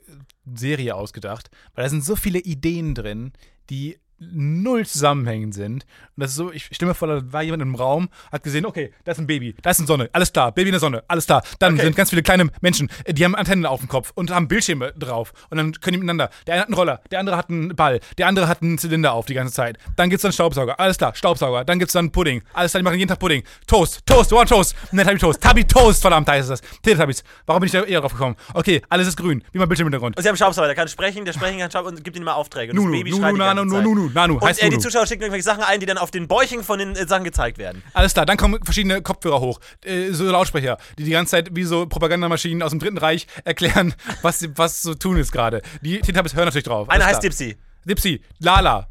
[0.54, 3.32] Serie ausgedacht, weil da sind so viele Ideen drin,
[3.70, 3.98] die
[4.32, 5.84] null zusammenhängend sind.
[6.16, 8.66] Und das ist so, ich stelle mir vor, da war jemand im Raum, hat gesehen,
[8.66, 11.02] okay, da ist ein Baby, da ist eine Sonne, alles klar, Baby in der Sonne,
[11.08, 11.42] alles klar.
[11.58, 11.84] Dann Okay.
[11.84, 14.92] sind ganz viele kleine Menschen, äh, die haben Antennen auf dem Kopf und haben Bildschirme
[14.92, 15.32] drauf.
[15.50, 16.30] Und dann können die miteinander.
[16.46, 19.12] Der eine hat einen Roller, der andere hat einen Ball, der andere hat einen Zylinder
[19.14, 19.78] auf die ganze Zeit.
[19.96, 21.64] Dann gibt's dann Staubsauger, alles klar, Staubsauger.
[21.64, 23.42] Dann gibt's dann Pudding, alles klar, die machen jeden Tag Pudding.
[23.66, 26.60] Toast, Toast, One Toast, ne, Tabby Toast, Tabby Toast, verdammt, da ist es.
[26.82, 28.36] Teletubbies, warum bin ich da eher drauf gekommen?
[28.54, 30.16] Okay, alles ist grün, wie mein Bildschirmhintergrund.
[30.16, 32.36] Und sie haben Staubsauger, der kann sprechen, der sprechen kann Staubsauger und gibt ihnen immer
[32.36, 32.72] Aufträge.
[32.72, 33.84] Und Nunu, das Baby Nunu, schreit die Nanu, ganze Zeit.
[33.84, 34.78] Nunu, Nanu, Und heißt äh, die.
[34.78, 37.58] Zuschauer schicken irgendwelche Sachen ein, die dann auf den Bäuchen von den äh, Sachen gezeigt
[37.58, 37.82] werden.
[37.94, 41.64] Alles klar, dann kommen verschiedene Kopfhörer hoch, äh, so Lautsprecher, die die ganze Zeit wie
[41.64, 45.62] so Propagandamaschinen aus dem Dritten Reich erklären, was, was zu tun ist gerade.
[45.82, 46.88] Die Teletubbies hören natürlich drauf.
[46.88, 47.30] Einer heißt klar.
[47.30, 47.56] Dipsy.
[47.84, 48.88] Dipsy, Lala,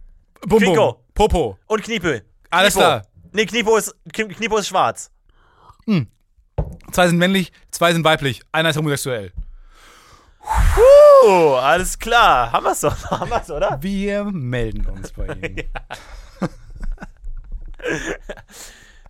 [0.47, 0.95] Bum Bum.
[1.13, 1.57] Popo.
[1.67, 2.23] Und Kniepe.
[2.49, 2.87] Alles Kniepo.
[2.87, 3.01] klar.
[3.33, 5.11] Nee, Kniepo ist, Knie- Kniepo ist schwarz.
[6.91, 9.31] Zwei sind männlich, zwei sind weiblich, einer ist homosexuell.
[11.57, 12.51] Alles klar.
[12.51, 13.11] Haben wir's doch.
[13.11, 13.77] Haben wir's, oder?
[13.81, 15.63] Wir melden uns bei Ihnen.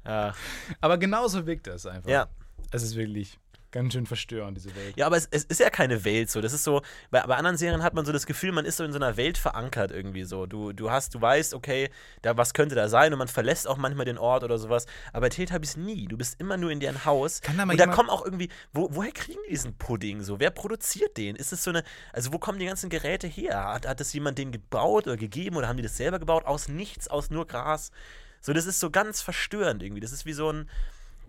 [0.05, 0.33] Ja.
[0.79, 2.09] Aber genauso wirkt das einfach.
[2.09, 2.27] Ja.
[2.71, 3.37] Es ist wirklich
[3.71, 4.95] ganz schön verstörend, diese Welt.
[4.97, 6.41] Ja, aber es, es ist ja keine Welt so.
[6.41, 8.83] Das ist so, bei, bei anderen Serien hat man so das Gefühl, man ist so
[8.83, 10.45] in so einer Welt verankert irgendwie so.
[10.45, 11.89] Du, du hast, du weißt, okay,
[12.21, 14.85] da was könnte da sein und man verlässt auch manchmal den Ort oder sowas.
[15.13, 16.07] Aber bei Teletubbies nie.
[16.07, 17.41] Du bist immer nur in deren Haus.
[17.41, 20.39] Kann da mal und da kommen auch irgendwie, wo, woher kriegen die diesen Pudding so?
[20.39, 21.35] Wer produziert den?
[21.35, 23.73] Ist es so eine, also wo kommen die ganzen Geräte her?
[23.73, 26.45] Hat, hat das jemand den gebaut oder gegeben oder haben die das selber gebaut?
[26.45, 27.91] Aus nichts, aus nur Gras?
[28.41, 30.01] So, das ist so ganz verstörend irgendwie.
[30.01, 30.69] Das ist wie so ein,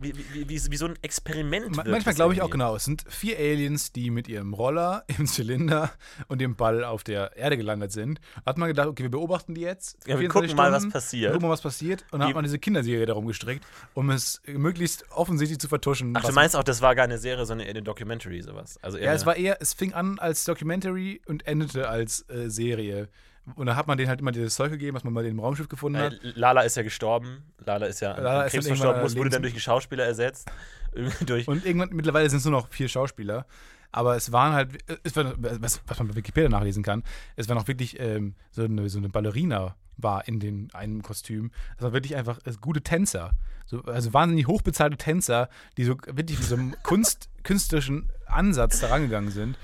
[0.03, 1.71] wie, wie, wie, wie so ein Experiment.
[1.71, 5.05] Ma- wirkt Manchmal glaube ich auch genau, es sind vier Aliens, die mit ihrem Roller,
[5.19, 5.91] im Zylinder
[6.29, 8.21] und dem Ball auf der Erde gelandet sind.
[8.45, 9.99] Hat man gedacht, okay, wir beobachten die jetzt.
[10.07, 11.23] Ja, wir 24 gucken mal, was Stunden, passiert.
[11.31, 12.05] Wir gucken mal, was passiert.
[12.11, 16.15] Und dann hat man diese Kinderserie darum gestrickt, um es möglichst offensichtlich zu vertuschen.
[16.17, 18.79] Ach, du meinst auch, das war gar eine Serie, sondern eher eine Documentary, sowas.
[18.83, 22.49] Also eher Ja, es war eher, es fing an als Documentary und endete als äh,
[22.51, 23.09] Serie.
[23.57, 25.69] Und da hat man denen halt immer dieses Zeug gegeben, was man bei dem Raumschiff
[25.69, 26.19] gefunden hat.
[26.23, 27.43] Lala ist ja gestorben.
[27.65, 30.05] Lala ist ja an Lala ist Krebs dann verstorben, muss, wurde dann durch einen Schauspieler
[30.05, 30.51] ersetzt.
[31.27, 31.49] Durch.
[31.49, 33.47] Und irgendwann, mittlerweile sind es nur noch vier Schauspieler.
[33.93, 37.03] Aber es waren halt, es war, was, was man bei Wikipedia nachlesen kann,
[37.37, 41.51] es war noch wirklich ähm, so, eine, so eine Ballerina war in den, einem Kostüm.
[41.77, 43.33] Es war wirklich einfach gute Tänzer.
[43.67, 48.89] So, also wahnsinnig hochbezahlte Tänzer, die so wirklich mit so einem Kunst, künstlerischen Ansatz da
[48.89, 49.59] rangegangen sind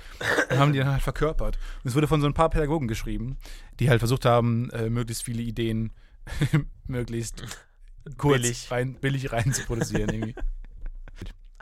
[0.51, 1.59] und haben die dann halt verkörpert.
[1.83, 3.39] Und es wurde von so ein paar Pädagogen geschrieben,
[3.81, 5.93] die halt versucht haben, äh, möglichst viele Ideen
[6.87, 7.43] möglichst
[8.17, 8.71] kurz Billig.
[8.71, 10.11] rein, billig rein zu produzieren.
[10.11, 10.35] Irgendwie.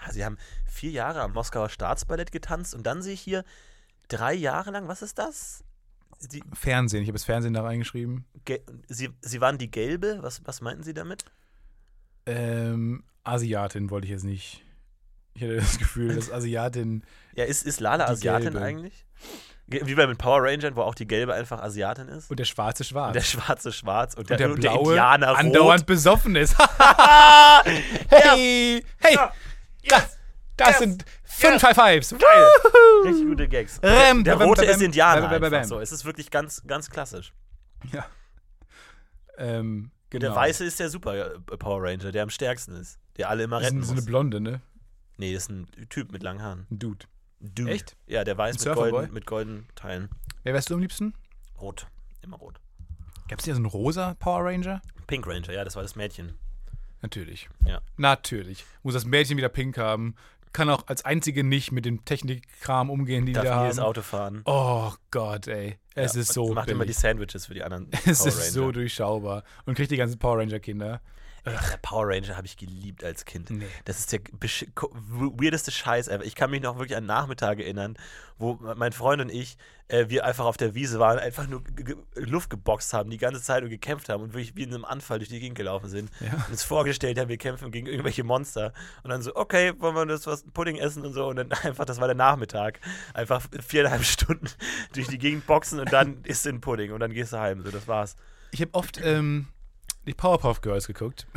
[0.06, 0.36] Ah, Sie haben
[0.66, 3.44] vier Jahre am Moskauer Staatsballett getanzt und dann sehe ich hier
[4.08, 5.64] drei Jahre lang, was ist das?
[6.18, 8.24] Sie, Fernsehen, ich habe das Fernsehen da reingeschrieben.
[8.44, 10.18] ge, Sie, Sie waren die Gelbe?
[10.22, 11.24] Was, was meinten Sie damit?
[12.26, 14.62] Ähm, Asiatin wollte ich jetzt nicht.
[15.34, 17.02] Ich hatte das Gefühl, dass Asiatin.
[17.34, 18.60] Ja, ist, ist Lala Die Asiatin Gelbe.
[18.62, 19.04] eigentlich?
[19.68, 22.30] Ge- Wie bei den Power Rangern, wo auch die Gelbe einfach Asiatin ist.
[22.30, 23.08] Und der Schwarze schwarz.
[23.08, 25.38] Und der Schwarze schwarz und der, Und der und der Blaue Indianer rot.
[25.38, 26.54] andauernd besoffen ist.
[26.58, 27.62] Ah,
[28.08, 28.82] hey!
[29.90, 30.00] Hey!
[30.00, 30.18] Das,
[30.56, 30.78] das Yes!
[30.78, 32.10] sind fünf High Fives.
[32.10, 32.48] Geil.
[33.04, 33.80] Richtig gute Gags.
[33.82, 35.28] Räm, der Rote bam, ist Indianer.
[35.28, 35.64] bam, bam, bam.
[35.64, 35.80] So.
[35.80, 37.32] Es ist wirklich ganz, ganz klassisch.
[37.92, 38.06] Ja.
[39.38, 40.20] Ähm, genau.
[40.28, 42.98] Der Weiße ist der Super äh, Power Ranger, der am stärksten ist.
[43.16, 44.06] Der alle immer Das ist retten so eine muss.
[44.06, 44.60] Blonde, ne?
[45.18, 46.66] Nee, das ist ein Typ mit langen Haaren.
[46.70, 47.06] Ein Dude.
[47.40, 47.70] Dude.
[47.70, 47.96] Echt?
[48.06, 50.08] Ja, der weiß mit golden, mit golden Teilen.
[50.42, 51.14] Wer wärst du am liebsten?
[51.60, 51.86] Rot.
[52.22, 52.60] Immer rot.
[53.28, 54.80] Gab es hier so einen rosa Power Ranger?
[55.06, 56.38] Pink Ranger, ja, das war das Mädchen.
[57.06, 57.48] Natürlich.
[57.64, 57.80] Ja.
[57.96, 58.64] Natürlich.
[58.82, 60.16] Muss das Mädchen wieder pink haben.
[60.52, 63.78] Kann auch als einzige nicht mit dem Technikkram umgehen, die Darf die da nie das
[63.78, 63.86] haben.
[63.86, 64.42] Auto fahren.
[64.44, 65.78] Oh Gott, ey.
[65.94, 66.98] Es Ja, ist so Macht immer die billig.
[66.98, 69.44] Sandwiches für die anderen Es ist so durchschaubar.
[69.66, 70.58] Und kriegt die ganzen Power Ranger
[71.46, 73.50] Der Power Ranger habe ich geliebt als Kind.
[73.50, 73.66] Nee.
[73.84, 76.24] Das ist der weirdeste Scheiß ever.
[76.24, 77.96] Ich kann mich noch wirklich an Nachmittage erinnern,
[78.38, 79.56] wo mein Freund und ich,
[79.88, 81.62] äh, wir einfach auf der Wiese waren, einfach nur
[82.16, 85.18] Luft geboxt haben, die ganze Zeit und gekämpft haben und wirklich wie in einem Anfall
[85.18, 86.10] durch die Gegend gelaufen sind.
[86.20, 86.34] Ja.
[86.34, 88.72] Und uns vorgestellt haben, wir kämpfen gegen irgendwelche Monster.
[89.04, 91.28] Und dann so, okay, wollen wir das was Pudding essen und so.
[91.28, 92.80] Und dann einfach, das war der Nachmittag.
[93.14, 94.48] Einfach viereinhalb Stunden
[94.94, 97.62] durch die Gegend boxen und dann isst du ein Pudding und dann gehst du heim.
[97.62, 98.16] So, das war's.
[98.50, 99.48] Ich habe oft ähm,
[100.06, 101.26] die Powerpuff Girls geguckt.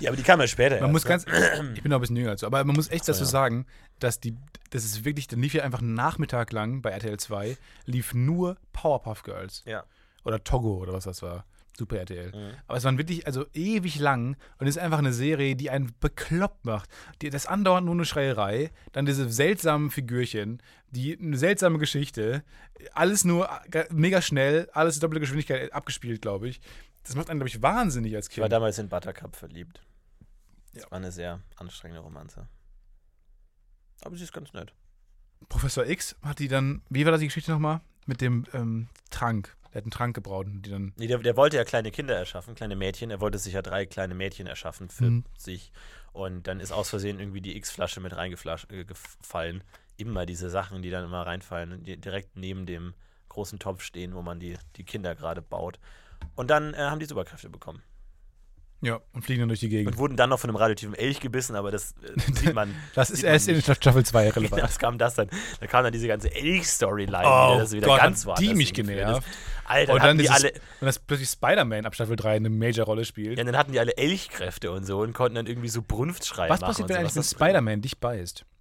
[0.00, 0.76] Ja, aber die kam ja später.
[0.76, 1.08] Man erst, muss ne?
[1.08, 1.24] ganz,
[1.74, 3.30] ich bin noch ein bisschen jünger dazu, aber man muss echt Ach dazu ja.
[3.30, 3.66] sagen,
[3.98, 4.36] dass die,
[4.70, 8.58] das ist wirklich, dann lief ja einfach einen Nachmittag lang bei RTL 2, lief nur
[8.72, 9.62] Powerpuff Girls.
[9.64, 9.84] Ja.
[10.24, 11.44] Oder Togo oder was das war.
[11.76, 12.32] Super RTL.
[12.34, 12.54] Mhm.
[12.66, 15.92] Aber es waren wirklich, also ewig lang und es ist einfach eine Serie, die einen
[16.00, 16.90] bekloppt macht.
[17.22, 22.42] Die, das andauernd nur eine Schreierei, dann diese seltsamen Figürchen, die eine seltsame Geschichte,
[22.92, 26.60] alles nur äh, mega schnell, alles in doppelter Geschwindigkeit abgespielt, glaube ich.
[27.06, 28.52] Das macht einen, glaube ich, wahnsinnig als Ich war Kind.
[28.52, 29.80] damals in Buttercup verliebt.
[30.74, 30.90] Das Ja.
[30.90, 32.48] war eine sehr anstrengende Romanze.
[34.02, 34.72] Aber sie ist ganz nett.
[35.48, 37.80] Professor X hat die dann, wie war das die Geschichte nochmal?
[38.06, 39.56] Mit dem ähm, Trank.
[39.72, 40.92] Der hat einen Trank gebraut und die dann.
[40.96, 43.10] Nee, der, der wollte ja kleine Kinder erschaffen, kleine Mädchen.
[43.10, 45.24] Er wollte sich ja drei kleine Mädchen erschaffen für Mhm.
[45.36, 45.70] sich.
[46.12, 49.62] Und dann ist aus Versehen irgendwie die X-Flasche mit reingefallen.
[49.98, 52.94] Immer diese Sachen, die dann immer reinfallen, die direkt neben dem
[53.28, 55.78] großen Topf stehen, wo man die, die Kinder gerade baut.
[56.34, 57.82] Und dann äh, haben die Superkräfte bekommen.
[58.82, 59.92] Ja, und fliegen dann durch die Gegend.
[59.92, 62.74] Und wurden dann noch von einem radioaktiven Elch gebissen, aber das äh, sieht man.
[62.94, 63.60] Das ist erst in.
[63.62, 64.62] Staffel 2 relevant.
[64.66, 65.30] Das kam das dann.
[65.60, 68.74] Da kam dann diese ganze Elch-Storyline Oh wieder, das wieder Gott, ganz woanders die mich
[68.74, 69.26] genervt.
[69.64, 73.38] Alter, Und dann die alle, Und dass plötzlich Spider-Man ab Staffel 3 eine Major-Rolle spielt.
[73.38, 76.60] ja, dann hatten die alle Elchkräfte und so und konnten dann irgendwie so Brunftschreie was
[76.60, 76.68] machen.
[76.68, 78.44] passiert, und wenn so, eigentlich was ein das Spider-Man dich beißt?
[78.44, 78.56] bringt.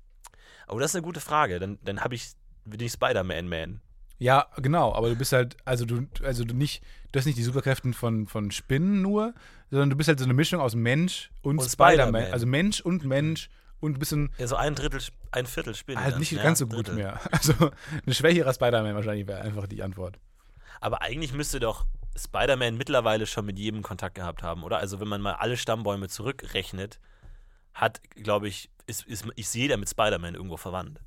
[0.69, 1.59] Oh, das ist eine gute Frage.
[1.59, 2.31] Dann, dann habe ich,
[2.63, 3.81] bin ich Spider-Man-Man.
[4.17, 7.43] Ja, genau, aber du bist halt, also du, also du nicht, du hast nicht die
[7.43, 9.33] Superkräfte von, von Spinnen nur,
[9.71, 12.07] sondern du bist halt so eine Mischung aus Mensch und, Und Spider-Man.
[12.21, 12.33] Spider-Man.
[12.33, 13.49] Also Mensch und Mensch
[13.81, 15.01] und ein bisschen Ja, so ein Drittel,
[15.31, 16.01] ein Viertel Spinne.
[16.01, 16.19] halt dann.
[16.19, 16.93] nicht ja, ganz so Drittel.
[16.95, 17.19] gut mehr.
[17.31, 17.53] Also
[18.07, 20.17] ein schwächerer Spider-Man wahrscheinlich wäre einfach die Antwort.
[20.79, 21.85] Aber eigentlich müsste doch
[22.17, 24.77] Spider-Man mittlerweile schon mit jedem Kontakt gehabt haben, oder?
[24.77, 26.99] Also wenn man mal alle Stammbäume zurückrechnet,
[27.73, 31.01] hat, glaube ich, ist, ist, ist jeder mit Spider-Man irgendwo verwandt.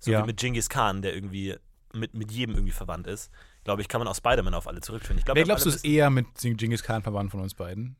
[0.00, 0.22] So Ja.
[0.22, 1.56] wie mit Genghis Khan, der irgendwie
[1.94, 3.30] mit, mit jedem irgendwie verwandt ist.
[3.64, 5.18] Glaube ich, kann man auch Spider-Man auf alle zurückführen.
[5.18, 7.96] Ich glaub, Wer glaubst du ist eher mit Genghis Khan verwandt von uns beiden?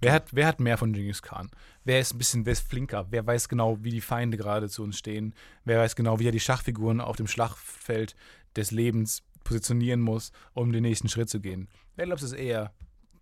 [0.00, 1.50] Wer hat, wer hat mehr von Genghis Khan?
[1.84, 3.06] Wer ist ein bisschen, wer ist flinker?
[3.10, 5.34] Wer weiß genau, wie die Feinde gerade zu uns stehen?
[5.64, 8.14] Wer weiß genau, wie er die Schachfiguren auf dem Schlachtfeld
[8.56, 11.68] des Lebens positionieren muss, um den nächsten Schritt zu gehen?
[11.96, 12.72] Wer glaubst du ist eher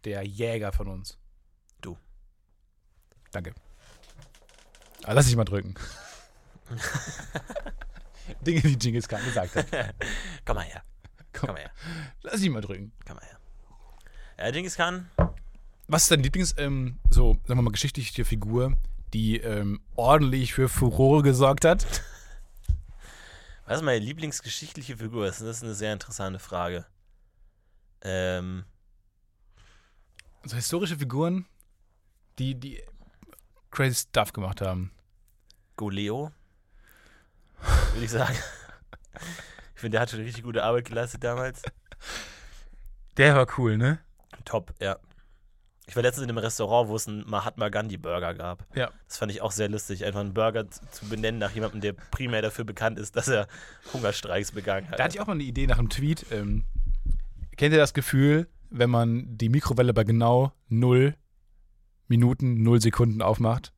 [0.05, 1.18] der Jäger von uns?
[1.81, 1.97] Du.
[3.31, 3.55] Danke.
[5.05, 5.75] Ah, lass dich mal drücken.
[8.41, 9.66] Dinge, die Genghis Khan gesagt hat.
[10.45, 10.83] Komm mal her.
[11.33, 11.47] Komm.
[11.47, 11.70] Komm mal her.
[12.23, 12.93] Lass dich mal drücken.
[13.07, 13.39] Komm mal her.
[14.39, 15.09] Ja, Genghis Khan,
[15.89, 18.77] Was ist dein Lieblings, ähm, so, sagen wir mal, geschichtliche Figur,
[19.12, 21.85] die ähm, ordentlich für Furore gesorgt hat?
[23.66, 25.27] was ist meine Lieblingsgeschichtliche Figur?
[25.27, 26.87] Das ist eine sehr interessante Frage.
[28.03, 28.64] Ähm,
[30.43, 31.47] Also historische Figuren,
[32.39, 32.83] die, die
[33.70, 34.91] crazy Stuff gemacht haben.
[35.77, 36.33] Goleo,
[37.92, 38.36] würde ich sagen.
[39.74, 41.62] Ich finde, der hat schon richtig gute Arbeit geleistet damals.
[43.16, 43.98] Der war cool, ne?
[44.44, 44.98] Top, ja.
[45.86, 48.64] Ich war letztens in einem Restaurant, wo es einen Mahatma Gandhi Burger gab.
[48.74, 48.90] Ja.
[49.08, 52.40] Das fand ich auch sehr lustig, einfach einen Burger zu, benennen nach jemandem, der primär
[52.40, 53.48] dafür bekannt ist, dass er
[53.92, 54.98] Hungerstreiks begangen hat.
[54.98, 56.24] Da hatte ich auch mal eine Idee nach einem Tweet.
[56.30, 56.64] Ähm,
[57.56, 61.14] kennt ihr das Gefühl, wenn man die Mikrowelle bei genau 0
[62.08, 63.72] Minuten, 0 Sekunden aufmacht?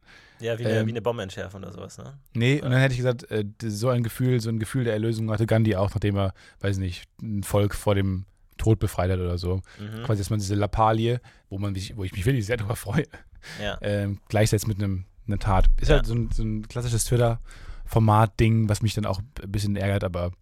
[0.45, 2.19] Ja, wie eine, ähm, wie eine Bombenentschärfung oder sowas, ne?
[2.35, 5.31] Nee, und dann hätte ich gesagt, äh, so ein Gefühl, so ein Gefühl der Erlösung
[5.31, 8.27] hatte Gandhi auch, nachdem er, weiß nicht, ein Volk vor dem
[8.59, 9.63] Tod befreit hat oder so.
[9.81, 10.05] Mhm.
[10.05, 13.05] Quasi, dass man diese Lappalie, wo, man wo ich mich wirklich sehr darüber freue,
[13.61, 13.79] Ja.
[13.81, 15.67] ähm, gleichsetzt mit einem, einer Tat.
[15.81, 15.97] Ist Ja.
[15.97, 20.33] halt so ein, so ein klassisches Twitter-Format-Ding, was mich dann auch ein bisschen ärgert, aber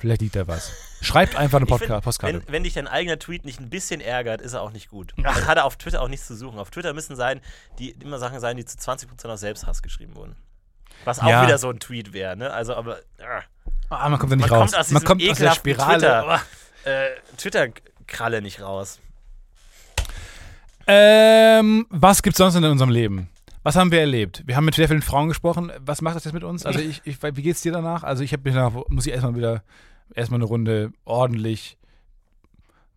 [0.00, 0.72] vielleicht liegt da was.
[1.00, 2.42] Schreibt einfach eine Ich find, Podcast Postkarte.
[2.46, 5.12] Wenn, wenn dich dein eigener Tweet nicht ein bisschen ärgert, ist er auch nicht gut.
[5.16, 6.58] Dann hat er auf Twitter auch nichts zu suchen.
[6.58, 7.40] Auf Twitter müssen sein,
[7.78, 10.36] die immer Sachen sein, die zu 20% aus Selbsthass geschrieben wurden.
[11.04, 11.44] Was auch Ja.
[11.46, 12.50] wieder so ein Tweet wäre, ne?
[12.52, 12.98] Also, aber.
[13.20, 13.42] ah.
[13.88, 14.70] Ah, man kommt da nicht Man raus.
[14.72, 15.98] kommt aus man kommt aus der Spirale.
[15.98, 16.40] Twitter.
[16.84, 19.00] Äh, Twitter-Kralle nicht raus.
[20.86, 23.28] Ähm, was gibt's sonst in unserem Leben?
[23.62, 24.42] Was haben wir erlebt?
[24.46, 25.70] Wir haben mit sehr vielen Frauen gesprochen.
[25.80, 26.64] Was macht das jetzt mit uns?
[26.64, 28.02] Also ich, ich wie geht's dir danach?
[28.04, 29.62] Also ich habe mich danach, muss ich erstmal wieder
[30.14, 31.76] erstmal eine Runde ordentlich.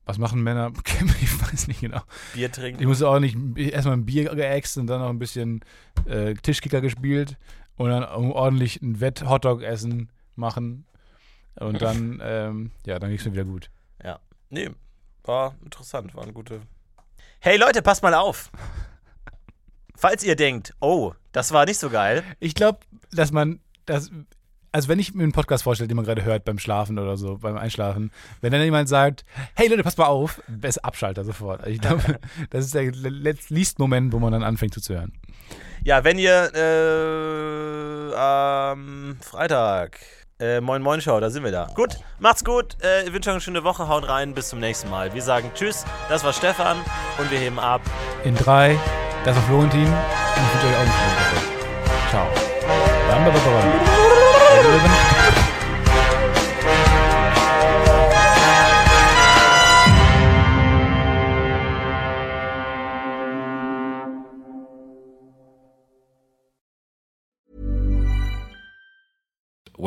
[0.05, 0.71] Was machen Männer?
[1.21, 2.01] Ich weiß nicht genau.
[2.33, 2.85] Bier Ich trinken.
[2.85, 3.35] muss ordentlich
[3.71, 5.63] erstmal ein Bier geäxt und dann noch ein bisschen
[6.05, 7.37] äh, Tischkicker gespielt
[7.77, 10.85] und dann ordentlich ein Wett-Hotdog essen machen.
[11.55, 13.69] Und dann, ähm, ja, dann ging's mir wieder gut.
[14.49, 14.69] Nee,
[15.23, 16.61] war interessant, waren gute.
[17.39, 18.51] Hey Leute, passt mal auf.
[19.95, 22.77] Falls ihr denkt, oh, das war nicht so geil, Ich glaube,
[23.11, 24.11] dass man das.
[24.73, 27.37] Also wenn ich mir einen Podcast vorstelle, den man gerade hört beim Schlafen oder so,
[27.37, 28.11] beim Einschlafen,
[28.41, 31.61] wenn dann jemand sagt, hey Leute, passt mal auf, ist Abschalter sofort.
[31.61, 32.01] Also ich glaube,
[32.49, 35.13] das ist der letzte Moment, wo man dann anfängt zuzuhören.
[35.83, 39.99] Ja, wenn ihr äh, am Freitag
[40.39, 41.67] Äh, moin Moin Show, da sind wir da.
[41.75, 42.75] Gut, macht's gut.
[42.83, 43.87] Äh, ich wünsche euch eine schöne Woche.
[43.87, 44.33] Haut rein.
[44.33, 45.13] Bis zum nächsten Mal.
[45.13, 45.85] Wir sagen Tschüss.
[46.09, 46.77] Das war Stefan
[47.19, 47.81] und wir heben ab.
[48.23, 48.75] In drei,
[49.23, 49.85] das war Florentin.
[49.85, 52.09] Und ich wünsche euch auch eine schöne Woche.
[52.09, 52.27] Ciao.
[53.07, 53.82] Bam, bam, bam, bam.